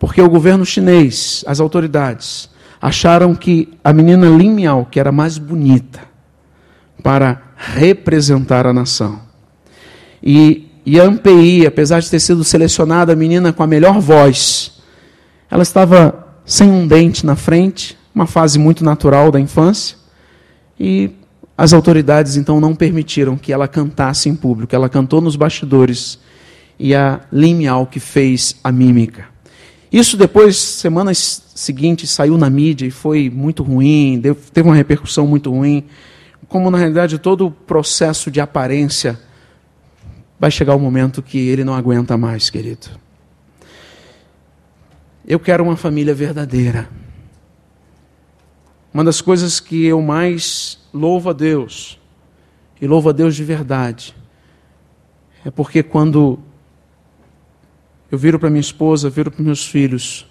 Porque 0.00 0.20
o 0.20 0.28
governo 0.28 0.66
chinês, 0.66 1.44
as 1.46 1.60
autoridades, 1.60 2.50
acharam 2.82 3.36
que 3.36 3.68
a 3.84 3.92
menina 3.92 4.28
Lin 4.28 4.50
Miao, 4.50 4.84
que 4.84 4.98
era 4.98 5.12
mais 5.12 5.38
bonita 5.38 6.00
para 7.04 7.40
representar 7.56 8.66
a 8.66 8.72
nação. 8.72 9.20
E 10.20 10.68
Yan 10.84 11.18
Pei, 11.18 11.64
apesar 11.64 12.00
de 12.00 12.10
ter 12.10 12.18
sido 12.18 12.42
selecionada 12.42 13.12
a 13.12 13.16
menina 13.16 13.52
com 13.52 13.62
a 13.62 13.66
melhor 13.68 14.00
voz, 14.00 14.82
ela 15.48 15.62
estava 15.62 16.29
sem 16.50 16.68
um 16.68 16.84
dente 16.84 17.24
na 17.24 17.36
frente, 17.36 17.96
uma 18.12 18.26
fase 18.26 18.58
muito 18.58 18.84
natural 18.84 19.30
da 19.30 19.38
infância, 19.38 19.96
e 20.80 21.12
as 21.56 21.72
autoridades 21.72 22.36
então 22.36 22.60
não 22.60 22.74
permitiram 22.74 23.36
que 23.36 23.52
ela 23.52 23.68
cantasse 23.68 24.28
em 24.28 24.34
público. 24.34 24.74
Ela 24.74 24.88
cantou 24.88 25.20
nos 25.20 25.36
bastidores 25.36 26.18
e 26.76 26.92
a 26.92 27.20
Lin 27.32 27.54
Miao 27.54 27.86
que 27.86 28.00
fez 28.00 28.56
a 28.64 28.72
mímica. 28.72 29.26
Isso 29.92 30.16
depois, 30.16 30.56
semanas 30.56 31.52
seguintes, 31.54 32.10
saiu 32.10 32.36
na 32.36 32.50
mídia 32.50 32.84
e 32.84 32.90
foi 32.90 33.30
muito 33.30 33.62
ruim, 33.62 34.20
teve 34.52 34.68
uma 34.68 34.74
repercussão 34.74 35.28
muito 35.28 35.52
ruim. 35.52 35.84
Como 36.48 36.68
na 36.68 36.78
realidade 36.78 37.16
todo 37.18 37.46
o 37.46 37.50
processo 37.52 38.28
de 38.28 38.40
aparência 38.40 39.20
vai 40.36 40.50
chegar 40.50 40.74
o 40.74 40.78
um 40.78 40.80
momento 40.80 41.22
que 41.22 41.38
ele 41.38 41.62
não 41.62 41.74
aguenta 41.74 42.18
mais, 42.18 42.50
querido. 42.50 42.88
Eu 45.30 45.38
quero 45.38 45.62
uma 45.62 45.76
família 45.76 46.12
verdadeira. 46.12 46.90
Uma 48.92 49.04
das 49.04 49.20
coisas 49.20 49.60
que 49.60 49.86
eu 49.86 50.02
mais 50.02 50.80
louvo 50.92 51.30
a 51.30 51.32
Deus, 51.32 52.00
e 52.80 52.86
louvo 52.88 53.10
a 53.10 53.12
Deus 53.12 53.36
de 53.36 53.44
verdade, 53.44 54.12
é 55.44 55.48
porque 55.52 55.84
quando 55.84 56.40
eu 58.10 58.18
viro 58.18 58.40
para 58.40 58.50
minha 58.50 58.60
esposa, 58.60 59.08
viro 59.08 59.30
para 59.30 59.40
meus 59.40 59.64
filhos 59.64 60.26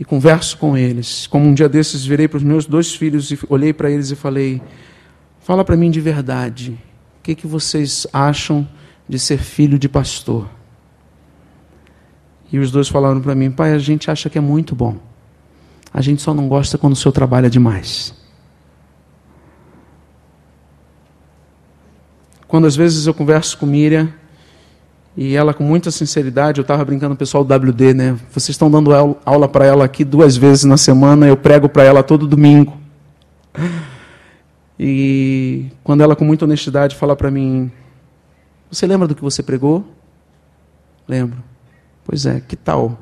e 0.00 0.06
converso 0.06 0.56
com 0.56 0.74
eles, 0.74 1.26
como 1.26 1.46
um 1.46 1.52
dia 1.52 1.68
desses 1.68 2.02
virei 2.02 2.26
para 2.26 2.38
os 2.38 2.42
meus 2.42 2.64
dois 2.64 2.94
filhos 2.94 3.30
e 3.30 3.38
olhei 3.50 3.74
para 3.74 3.90
eles 3.90 4.10
e 4.10 4.16
falei: 4.16 4.62
Fala 5.40 5.62
para 5.62 5.76
mim 5.76 5.90
de 5.90 6.00
verdade, 6.00 6.78
o 7.18 7.22
que, 7.22 7.34
que 7.34 7.46
vocês 7.46 8.06
acham 8.10 8.66
de 9.06 9.18
ser 9.18 9.36
filho 9.36 9.78
de 9.78 9.86
pastor? 9.86 10.48
E 12.52 12.58
os 12.58 12.70
dois 12.70 12.88
falaram 12.88 13.20
para 13.20 13.34
mim: 13.34 13.50
pai, 13.50 13.72
a 13.72 13.78
gente 13.78 14.10
acha 14.10 14.30
que 14.30 14.38
é 14.38 14.40
muito 14.40 14.74
bom. 14.74 14.96
A 15.92 16.00
gente 16.00 16.22
só 16.22 16.34
não 16.34 16.48
gosta 16.48 16.76
quando 16.76 16.94
o 16.94 16.96
senhor 16.96 17.12
trabalha 17.12 17.48
demais. 17.48 18.14
Quando 22.48 22.66
às 22.66 22.76
vezes 22.76 23.06
eu 23.06 23.14
converso 23.14 23.58
com 23.58 23.66
Miriam 23.66 24.12
e 25.16 25.34
ela 25.36 25.54
com 25.54 25.62
muita 25.62 25.90
sinceridade, 25.90 26.60
eu 26.60 26.62
estava 26.62 26.84
brincando 26.84 27.10
com 27.10 27.14
o 27.14 27.18
pessoal 27.18 27.44
do 27.44 27.54
WD, 27.54 27.94
né? 27.94 28.18
Vocês 28.30 28.50
estão 28.50 28.70
dando 28.70 28.90
aula 29.24 29.48
para 29.48 29.64
ela 29.64 29.84
aqui 29.84 30.04
duas 30.04 30.36
vezes 30.36 30.64
na 30.64 30.76
semana, 30.76 31.26
eu 31.26 31.36
prego 31.36 31.68
para 31.68 31.84
ela 31.84 32.02
todo 32.02 32.26
domingo. 32.26 32.76
E 34.78 35.66
quando 35.84 36.02
ela 36.02 36.16
com 36.16 36.24
muita 36.24 36.44
honestidade 36.44 36.96
fala 36.96 37.14
para 37.14 37.30
mim: 37.30 37.70
Você 38.70 38.86
lembra 38.86 39.06
do 39.06 39.14
que 39.14 39.22
você 39.22 39.42
pregou? 39.42 39.84
Lembro. 41.06 41.53
Pois 42.04 42.26
é, 42.26 42.40
que 42.40 42.54
tal? 42.54 42.98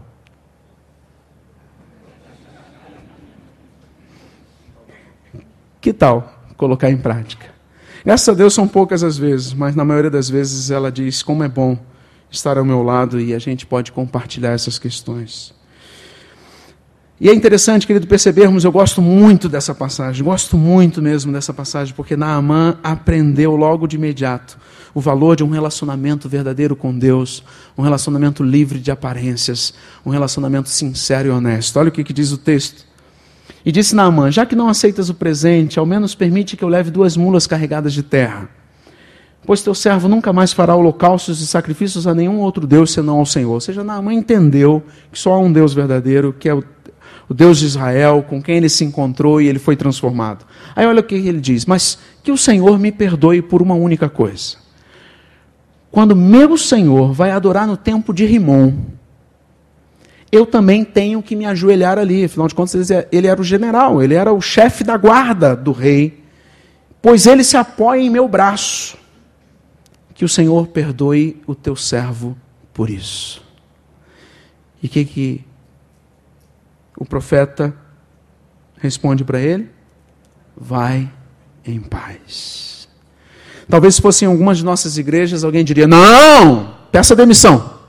Que 5.80 5.92
tal 5.92 6.44
colocar 6.56 6.88
em 6.88 6.96
prática? 6.96 7.46
Graças 8.04 8.28
a 8.28 8.34
Deus 8.34 8.54
são 8.54 8.68
poucas 8.68 9.02
as 9.02 9.18
vezes, 9.18 9.52
mas 9.52 9.74
na 9.74 9.84
maioria 9.84 10.10
das 10.10 10.30
vezes 10.30 10.70
ela 10.70 10.90
diz 10.90 11.22
como 11.22 11.42
é 11.42 11.48
bom 11.48 11.76
estar 12.30 12.56
ao 12.56 12.64
meu 12.64 12.82
lado 12.82 13.20
e 13.20 13.34
a 13.34 13.38
gente 13.38 13.66
pode 13.66 13.92
compartilhar 13.92 14.52
essas 14.52 14.78
questões. 14.78 15.52
E 17.20 17.28
é 17.28 17.34
interessante, 17.34 17.86
querido, 17.86 18.06
percebermos, 18.06 18.64
eu 18.64 18.72
gosto 18.72 19.00
muito 19.00 19.48
dessa 19.48 19.72
passagem, 19.74 20.24
gosto 20.24 20.56
muito 20.56 21.00
mesmo 21.00 21.32
dessa 21.32 21.54
passagem, 21.54 21.94
porque 21.94 22.16
Naamã 22.16 22.78
aprendeu 22.82 23.54
logo 23.54 23.86
de 23.86 23.94
imediato 23.94 24.58
o 24.94 25.00
valor 25.00 25.36
de 25.36 25.44
um 25.44 25.48
relacionamento 25.48 26.28
verdadeiro 26.28 26.76
com 26.76 26.96
Deus, 26.96 27.42
um 27.76 27.82
relacionamento 27.82 28.42
livre 28.42 28.78
de 28.78 28.90
aparências, 28.90 29.74
um 30.04 30.10
relacionamento 30.10 30.68
sincero 30.68 31.28
e 31.28 31.30
honesto. 31.30 31.78
Olha 31.78 31.88
o 31.88 31.92
que, 31.92 32.04
que 32.04 32.12
diz 32.12 32.32
o 32.32 32.38
texto. 32.38 32.84
E 33.64 33.72
disse 33.72 33.94
Naamã: 33.94 34.30
Já 34.30 34.44
que 34.44 34.56
não 34.56 34.68
aceitas 34.68 35.08
o 35.08 35.14
presente, 35.14 35.78
ao 35.78 35.86
menos 35.86 36.14
permite 36.14 36.56
que 36.56 36.64
eu 36.64 36.68
leve 36.68 36.90
duas 36.90 37.16
mulas 37.16 37.46
carregadas 37.46 37.92
de 37.92 38.02
terra. 38.02 38.48
Pois 39.44 39.62
teu 39.62 39.74
servo 39.74 40.08
nunca 40.08 40.32
mais 40.32 40.52
fará 40.52 40.76
holocaustos 40.76 41.40
e 41.40 41.46
sacrifícios 41.46 42.06
a 42.06 42.14
nenhum 42.14 42.38
outro 42.38 42.64
Deus 42.64 42.92
senão 42.92 43.18
ao 43.18 43.26
Senhor. 43.26 43.52
Ou 43.52 43.60
seja, 43.60 43.82
Naamã 43.82 44.14
entendeu 44.14 44.82
que 45.10 45.18
só 45.18 45.32
há 45.32 45.38
um 45.38 45.52
Deus 45.52 45.74
verdadeiro, 45.74 46.32
que 46.32 46.48
é 46.48 46.54
o 46.54 46.62
o 47.32 47.34
Deus 47.34 47.58
de 47.58 47.66
Israel, 47.66 48.22
com 48.28 48.42
quem 48.42 48.58
ele 48.58 48.68
se 48.68 48.84
encontrou 48.84 49.40
e 49.40 49.48
ele 49.48 49.58
foi 49.58 49.74
transformado. 49.74 50.44
Aí 50.76 50.86
olha 50.86 51.00
o 51.00 51.02
que 51.02 51.14
ele 51.14 51.40
diz: 51.40 51.64
Mas 51.64 51.98
que 52.22 52.30
o 52.30 52.36
Senhor 52.36 52.78
me 52.78 52.92
perdoe 52.92 53.40
por 53.40 53.62
uma 53.62 53.74
única 53.74 54.08
coisa. 54.08 54.56
Quando 55.92 56.16
meu 56.16 56.56
Senhor 56.56 57.12
vai 57.12 57.30
adorar 57.30 57.66
no 57.66 57.76
templo 57.76 58.14
de 58.14 58.24
Rimon, 58.24 58.72
eu 60.32 60.46
também 60.46 60.86
tenho 60.86 61.22
que 61.22 61.36
me 61.36 61.44
ajoelhar 61.44 61.98
ali. 61.98 62.24
Afinal 62.24 62.48
de 62.48 62.54
contas, 62.54 62.88
ele 63.12 63.26
era 63.26 63.38
o 63.38 63.44
general, 63.44 64.02
ele 64.02 64.14
era 64.14 64.32
o 64.32 64.40
chefe 64.40 64.82
da 64.82 64.96
guarda 64.96 65.54
do 65.54 65.70
rei, 65.70 66.24
pois 67.02 67.26
ele 67.26 67.44
se 67.44 67.58
apoia 67.58 68.00
em 68.00 68.08
meu 68.08 68.26
braço. 68.26 68.96
Que 70.14 70.24
o 70.24 70.28
Senhor 70.28 70.68
perdoe 70.68 71.42
o 71.46 71.54
teu 71.54 71.76
servo 71.76 72.38
por 72.72 72.88
isso. 72.88 73.44
E 74.82 74.86
o 74.86 74.88
que, 74.88 75.04
que 75.04 75.44
o 76.96 77.04
profeta 77.04 77.76
responde 78.78 79.24
para 79.24 79.40
ele: 79.40 79.68
Vai 80.56 81.12
em 81.66 81.80
paz. 81.80 82.71
Talvez 83.72 83.94
se 83.94 84.02
fosse 84.02 84.26
em 84.26 84.28
algumas 84.28 84.58
de 84.58 84.64
nossas 84.66 84.98
igrejas, 84.98 85.44
alguém 85.44 85.64
diria: 85.64 85.86
Não, 85.86 86.76
peça 86.92 87.16
demissão. 87.16 87.80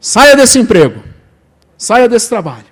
Saia 0.00 0.34
desse 0.34 0.58
emprego. 0.58 1.04
Saia 1.76 2.08
desse 2.08 2.26
trabalho. 2.26 2.64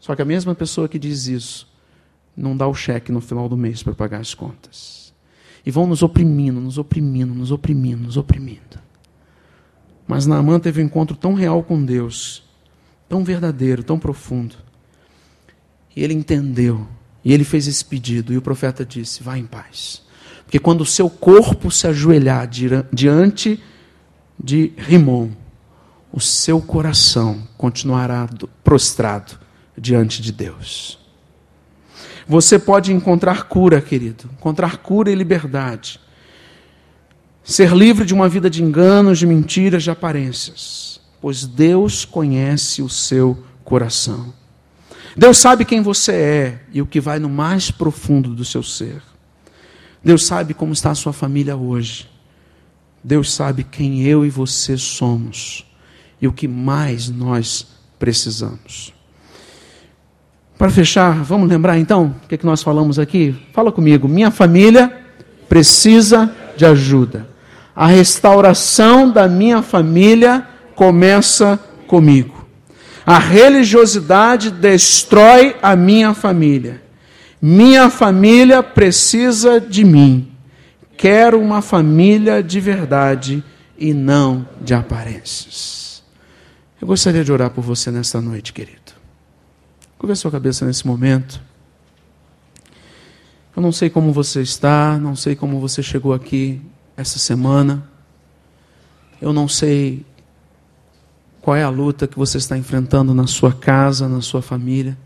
Só 0.00 0.16
que 0.16 0.22
a 0.22 0.24
mesma 0.24 0.52
pessoa 0.52 0.88
que 0.88 0.98
diz 0.98 1.28
isso 1.28 1.72
não 2.36 2.56
dá 2.56 2.66
o 2.66 2.74
cheque 2.74 3.12
no 3.12 3.20
final 3.20 3.48
do 3.48 3.56
mês 3.56 3.84
para 3.84 3.94
pagar 3.94 4.20
as 4.20 4.34
contas. 4.34 5.14
E 5.64 5.70
vão 5.70 5.86
nos 5.86 6.02
oprimindo, 6.02 6.60
nos 6.60 6.76
oprimindo, 6.76 7.32
nos 7.32 7.52
oprimindo, 7.52 8.02
nos 8.02 8.16
oprimindo. 8.16 8.80
Mas 10.08 10.26
Naamã 10.26 10.58
teve 10.58 10.82
um 10.82 10.86
encontro 10.86 11.16
tão 11.16 11.34
real 11.34 11.62
com 11.62 11.84
Deus, 11.84 12.42
tão 13.08 13.22
verdadeiro, 13.22 13.84
tão 13.84 13.96
profundo. 13.96 14.56
E 15.94 16.02
ele 16.02 16.14
entendeu, 16.14 16.84
e 17.24 17.32
ele 17.32 17.44
fez 17.44 17.66
esse 17.68 17.84
pedido, 17.84 18.32
e 18.32 18.36
o 18.36 18.42
profeta 18.42 18.84
disse: 18.84 19.22
Vá 19.22 19.38
em 19.38 19.46
paz. 19.46 20.02
Porque 20.44 20.58
quando 20.58 20.82
o 20.82 20.86
seu 20.86 21.08
corpo 21.08 21.70
se 21.70 21.86
ajoelhar 21.86 22.48
diante 22.92 23.62
de 24.38 24.72
Rimon, 24.76 25.30
o 26.12 26.20
seu 26.20 26.60
coração 26.60 27.48
continuará 27.56 28.28
prostrado 28.62 29.38
diante 29.78 30.20
de 30.20 30.30
Deus. 30.30 30.98
Você 32.28 32.58
pode 32.58 32.92
encontrar 32.92 33.44
cura, 33.44 33.80
querido, 33.80 34.28
encontrar 34.32 34.78
cura 34.78 35.10
e 35.10 35.14
liberdade. 35.14 35.98
Ser 37.42 37.72
livre 37.72 38.04
de 38.04 38.14
uma 38.14 38.28
vida 38.28 38.48
de 38.48 38.62
enganos, 38.62 39.18
de 39.18 39.26
mentiras, 39.26 39.82
de 39.82 39.90
aparências, 39.90 41.00
pois 41.20 41.44
Deus 41.44 42.04
conhece 42.04 42.82
o 42.82 42.88
seu 42.88 43.42
coração. 43.64 44.32
Deus 45.16 45.38
sabe 45.38 45.64
quem 45.64 45.82
você 45.82 46.12
é 46.12 46.60
e 46.72 46.80
o 46.80 46.86
que 46.86 47.00
vai 47.00 47.18
no 47.18 47.28
mais 47.28 47.70
profundo 47.70 48.34
do 48.34 48.44
seu 48.44 48.62
ser. 48.62 49.02
Deus 50.02 50.26
sabe 50.26 50.54
como 50.54 50.72
está 50.72 50.90
a 50.90 50.94
sua 50.94 51.12
família 51.12 51.56
hoje. 51.56 52.08
Deus 53.04 53.32
sabe 53.32 53.64
quem 53.64 54.02
eu 54.02 54.24
e 54.24 54.30
você 54.30 54.76
somos 54.76 55.66
e 56.20 56.28
o 56.28 56.32
que 56.32 56.46
mais 56.46 57.08
nós 57.08 57.66
precisamos. 57.98 58.94
Para 60.56 60.70
fechar, 60.70 61.22
vamos 61.24 61.48
lembrar 61.48 61.78
então 61.78 62.14
o 62.24 62.28
que, 62.28 62.36
é 62.36 62.38
que 62.38 62.46
nós 62.46 62.62
falamos 62.62 62.98
aqui? 62.98 63.34
Fala 63.52 63.72
comigo. 63.72 64.06
Minha 64.06 64.30
família 64.30 64.96
precisa 65.48 66.32
de 66.56 66.64
ajuda. 66.64 67.28
A 67.74 67.86
restauração 67.86 69.10
da 69.10 69.26
minha 69.26 69.62
família 69.62 70.46
começa 70.76 71.58
comigo. 71.86 72.41
A 73.04 73.18
religiosidade 73.18 74.50
destrói 74.50 75.56
a 75.60 75.74
minha 75.74 76.14
família. 76.14 76.82
Minha 77.40 77.90
família 77.90 78.62
precisa 78.62 79.60
de 79.60 79.84
mim. 79.84 80.32
Quero 80.96 81.40
uma 81.40 81.60
família 81.60 82.42
de 82.42 82.60
verdade 82.60 83.42
e 83.76 83.92
não 83.92 84.48
de 84.60 84.72
aparências. 84.72 86.04
Eu 86.80 86.86
gostaria 86.86 87.24
de 87.24 87.32
orar 87.32 87.50
por 87.50 87.62
você 87.62 87.90
nesta 87.90 88.20
noite, 88.20 88.52
querido. 88.52 88.92
Curva 89.98 90.14
sua 90.14 90.30
cabeça 90.30 90.64
nesse 90.64 90.86
momento. 90.86 91.40
Eu 93.56 93.62
não 93.62 93.72
sei 93.72 93.90
como 93.90 94.12
você 94.12 94.40
está, 94.40 94.96
não 94.98 95.14
sei 95.14 95.34
como 95.36 95.60
você 95.60 95.82
chegou 95.82 96.12
aqui 96.14 96.62
essa 96.96 97.18
semana. 97.18 97.88
Eu 99.20 99.32
não 99.32 99.46
sei 99.46 100.04
qual 101.42 101.56
é 101.56 101.64
a 101.64 101.68
luta 101.68 102.06
que 102.06 102.16
você 102.16 102.38
está 102.38 102.56
enfrentando 102.56 103.12
na 103.12 103.26
sua 103.26 103.52
casa, 103.52 104.08
na 104.08 104.20
sua 104.20 104.40
família. 104.40 104.96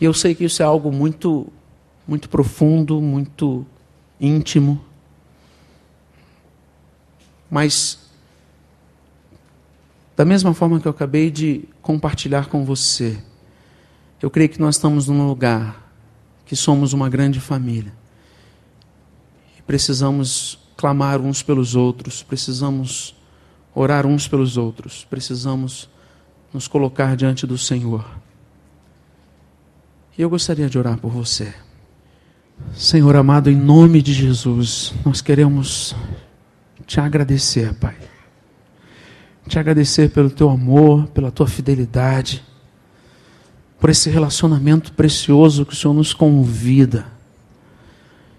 E 0.00 0.04
eu 0.04 0.14
sei 0.14 0.34
que 0.34 0.44
isso 0.44 0.62
é 0.62 0.64
algo 0.64 0.90
muito 0.90 1.52
muito 2.06 2.30
profundo, 2.30 3.02
muito 3.02 3.66
íntimo. 4.18 4.82
Mas 7.50 7.98
da 10.16 10.24
mesma 10.24 10.54
forma 10.54 10.80
que 10.80 10.88
eu 10.88 10.90
acabei 10.90 11.30
de 11.30 11.68
compartilhar 11.82 12.48
com 12.48 12.64
você, 12.64 13.22
eu 14.22 14.30
creio 14.30 14.48
que 14.48 14.58
nós 14.58 14.76
estamos 14.76 15.06
num 15.06 15.26
lugar 15.28 15.92
que 16.46 16.56
somos 16.56 16.94
uma 16.94 17.10
grande 17.10 17.40
família. 17.40 17.92
E 19.58 19.62
precisamos 19.62 20.58
clamar 20.78 21.20
uns 21.20 21.42
pelos 21.42 21.74
outros, 21.74 22.22
precisamos 22.22 23.17
orar 23.78 24.06
uns 24.06 24.26
pelos 24.26 24.56
outros, 24.56 25.06
precisamos 25.08 25.88
nos 26.52 26.66
colocar 26.66 27.16
diante 27.16 27.46
do 27.46 27.58
Senhor. 27.58 28.04
E 30.16 30.22
eu 30.22 30.30
gostaria 30.30 30.68
de 30.68 30.78
orar 30.78 30.98
por 30.98 31.10
você. 31.10 31.54
Senhor 32.72 33.14
amado, 33.14 33.50
em 33.50 33.56
nome 33.56 34.02
de 34.02 34.12
Jesus, 34.12 34.92
nós 35.04 35.20
queremos 35.20 35.94
te 36.86 37.00
agradecer, 37.00 37.74
Pai 37.74 37.96
te 39.48 39.58
agradecer 39.58 40.10
pelo 40.10 40.30
teu 40.30 40.50
amor, 40.50 41.08
pela 41.08 41.30
tua 41.30 41.46
fidelidade, 41.46 42.44
por 43.80 43.90
esse 43.90 44.10
relacionamento 44.10 44.92
precioso 44.92 45.64
que 45.64 45.72
o 45.72 45.76
Senhor 45.76 45.94
nos 45.94 46.12
convida 46.12 47.06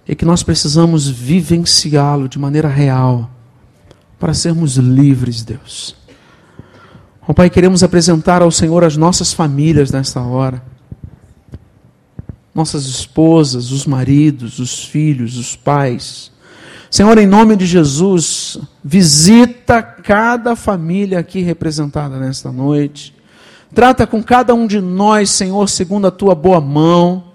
e 0.07 0.15
que 0.15 0.25
nós 0.25 0.43
precisamos 0.43 1.09
vivenciá-lo 1.09 2.29
de 2.29 2.37
maneira 2.37 2.67
real 2.67 3.29
para 4.19 4.33
sermos 4.33 4.75
livres, 4.75 5.43
Deus. 5.43 5.95
Ó 7.21 7.31
oh, 7.31 7.33
Pai, 7.33 7.49
queremos 7.49 7.83
apresentar 7.83 8.41
ao 8.41 8.51
Senhor 8.51 8.83
as 8.83 8.97
nossas 8.97 9.31
famílias 9.31 9.91
nesta 9.91 10.21
hora. 10.21 10.61
Nossas 12.53 12.85
esposas, 12.85 13.71
os 13.71 13.85
maridos, 13.85 14.59
os 14.59 14.83
filhos, 14.83 15.37
os 15.37 15.55
pais 15.55 16.31
Senhor, 16.89 17.15
em 17.19 17.27
nome 17.27 17.55
de 17.55 17.67
Jesus, 17.67 18.57
visita 18.83 19.81
cada 19.83 20.55
família 20.55 21.19
aqui 21.19 21.41
representada 21.41 22.17
nesta 22.17 22.51
noite. 22.51 23.15
Trata 23.75 24.07
com 24.07 24.23
cada 24.23 24.55
um 24.55 24.65
de 24.65 24.81
nós, 24.81 25.29
Senhor, 25.29 25.69
segundo 25.69 26.07
a 26.07 26.11
tua 26.11 26.33
boa 26.33 26.59
mão. 26.59 27.25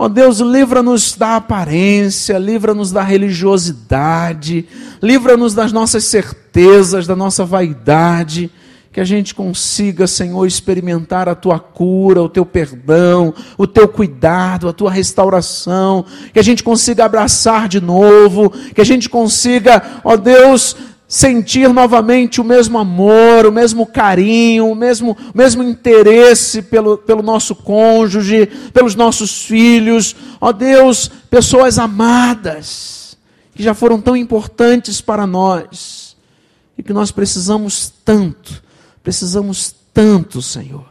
Ó 0.00 0.04
oh 0.04 0.08
Deus, 0.08 0.38
livra-nos 0.38 1.16
da 1.16 1.34
aparência, 1.34 2.38
livra-nos 2.38 2.92
da 2.92 3.02
religiosidade, 3.02 4.64
livra-nos 5.02 5.54
das 5.54 5.72
nossas 5.72 6.04
certezas, 6.04 7.04
da 7.04 7.16
nossa 7.16 7.44
vaidade. 7.44 8.48
Que 8.92 9.00
a 9.00 9.04
gente 9.04 9.34
consiga, 9.34 10.06
Senhor, 10.06 10.46
experimentar 10.46 11.28
a 11.28 11.34
tua 11.34 11.58
cura, 11.58 12.22
o 12.22 12.28
teu 12.28 12.46
perdão, 12.46 13.34
o 13.58 13.66
teu 13.66 13.88
cuidado, 13.88 14.68
a 14.68 14.72
tua 14.72 14.90
restauração, 14.92 16.04
que 16.32 16.38
a 16.38 16.44
gente 16.44 16.62
consiga 16.62 17.04
abraçar 17.04 17.66
de 17.66 17.80
novo, 17.80 18.50
que 18.72 18.80
a 18.80 18.86
gente 18.86 19.08
consiga, 19.08 20.00
ó 20.04 20.16
Deus, 20.16 20.76
sentir 21.08 21.72
novamente 21.72 22.40
o 22.40 22.44
mesmo 22.44 22.78
amor, 22.78 23.46
o 23.46 23.50
mesmo 23.50 23.86
carinho, 23.86 24.70
o 24.70 24.74
mesmo, 24.74 25.16
o 25.34 25.36
mesmo 25.36 25.62
interesse 25.62 26.62
pelo, 26.62 26.98
pelo 26.98 27.22
nosso 27.22 27.56
cônjuge, 27.56 28.46
pelos 28.72 28.94
nossos 28.94 29.44
filhos, 29.44 30.14
ó 30.40 30.52
Deus, 30.52 31.08
pessoas 31.30 31.78
amadas, 31.78 33.18
que 33.54 33.62
já 33.62 33.74
foram 33.74 34.00
tão 34.00 34.14
importantes 34.14 35.00
para 35.00 35.26
nós 35.26 36.16
e 36.76 36.82
que 36.82 36.92
nós 36.92 37.10
precisamos 37.10 37.92
tanto 38.04 38.68
Precisamos 39.08 39.74
tanto, 39.94 40.42
Senhor. 40.42 40.86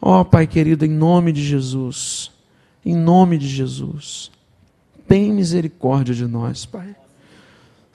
Ó 0.00 0.22
Pai 0.22 0.46
querido, 0.46 0.84
em 0.84 0.90
nome 0.90 1.32
de 1.32 1.42
Jesus, 1.42 2.30
em 2.86 2.94
nome 2.94 3.36
de 3.36 3.48
Jesus, 3.48 4.30
tem 5.08 5.32
misericórdia 5.32 6.14
de 6.14 6.24
nós, 6.24 6.64
Pai. 6.64 6.94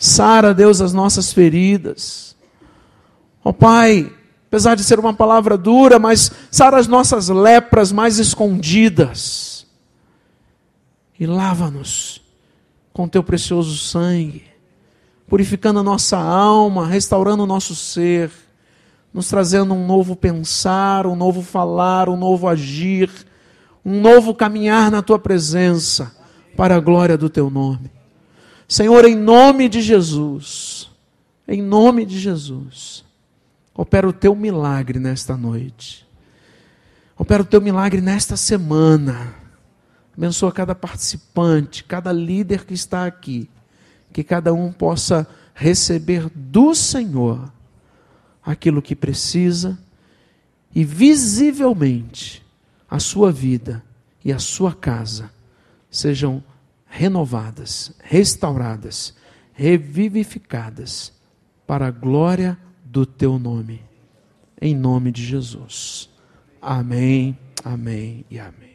Sara, 0.03 0.53
Deus, 0.53 0.81
as 0.81 0.91
nossas 0.91 1.31
feridas. 1.31 2.35
Ó 3.41 3.51
oh, 3.51 3.53
Pai, 3.53 4.11
apesar 4.47 4.75
de 4.75 4.83
ser 4.83 4.99
uma 4.99 5.13
palavra 5.13 5.57
dura, 5.57 5.97
mas 5.97 6.29
sara 6.51 6.77
as 6.77 6.87
nossas 6.87 7.29
lepras 7.29 7.89
mais 7.93 8.19
escondidas. 8.19 9.65
E 11.17 11.25
lava-nos 11.25 12.21
com 12.91 13.07
teu 13.07 13.23
precioso 13.23 13.77
sangue, 13.77 14.43
purificando 15.25 15.79
a 15.79 15.83
nossa 15.83 16.17
alma, 16.17 16.85
restaurando 16.85 17.43
o 17.43 17.47
nosso 17.47 17.73
ser 17.73 18.29
nos 19.13 19.29
trazendo 19.29 19.73
um 19.73 19.85
novo 19.85 20.17
pensar, 20.17 21.07
um 21.07 21.15
novo 21.15 21.41
falar, 21.41 22.09
um 22.09 22.17
novo 22.17 22.49
agir, 22.49 23.09
um 23.85 24.01
novo 24.01 24.33
caminhar 24.33 24.91
na 24.91 25.01
tua 25.01 25.19
presença, 25.19 26.13
para 26.57 26.75
a 26.75 26.79
glória 26.79 27.17
do 27.17 27.29
teu 27.29 27.49
nome. 27.49 28.02
Senhor, 28.67 29.05
em 29.05 29.15
nome 29.15 29.67
de 29.69 29.81
Jesus, 29.81 30.89
em 31.47 31.61
nome 31.61 32.05
de 32.05 32.19
Jesus, 32.19 33.03
opera 33.73 34.07
o 34.07 34.13
teu 34.13 34.35
milagre 34.35 34.99
nesta 34.99 35.35
noite, 35.35 36.07
opera 37.17 37.43
o 37.43 37.45
teu 37.45 37.61
milagre 37.61 38.01
nesta 38.01 38.37
semana. 38.37 39.35
Abençoa 40.15 40.51
cada 40.51 40.75
participante, 40.75 41.83
cada 41.83 42.11
líder 42.11 42.65
que 42.65 42.73
está 42.73 43.05
aqui, 43.05 43.49
que 44.11 44.23
cada 44.23 44.53
um 44.53 44.71
possa 44.71 45.27
receber 45.53 46.29
do 46.33 46.73
Senhor 46.73 47.51
aquilo 48.43 48.81
que 48.81 48.95
precisa 48.95 49.77
e 50.73 50.83
visivelmente 50.83 52.43
a 52.89 52.99
sua 52.99 53.31
vida 53.31 53.83
e 54.23 54.31
a 54.31 54.39
sua 54.39 54.73
casa 54.73 55.31
sejam 55.89 56.43
renovadas, 56.95 57.91
restauradas, 58.03 59.15
revivificadas 59.51 61.11
para 61.65 61.87
a 61.87 61.91
glória 61.91 62.55
do 62.85 63.03
teu 63.03 63.39
nome. 63.39 63.81
Em 64.61 64.75
nome 64.75 65.11
de 65.11 65.25
Jesus. 65.25 66.07
Amém. 66.61 67.35
Amém 67.63 68.23
e 68.29 68.39
amém. 68.39 68.72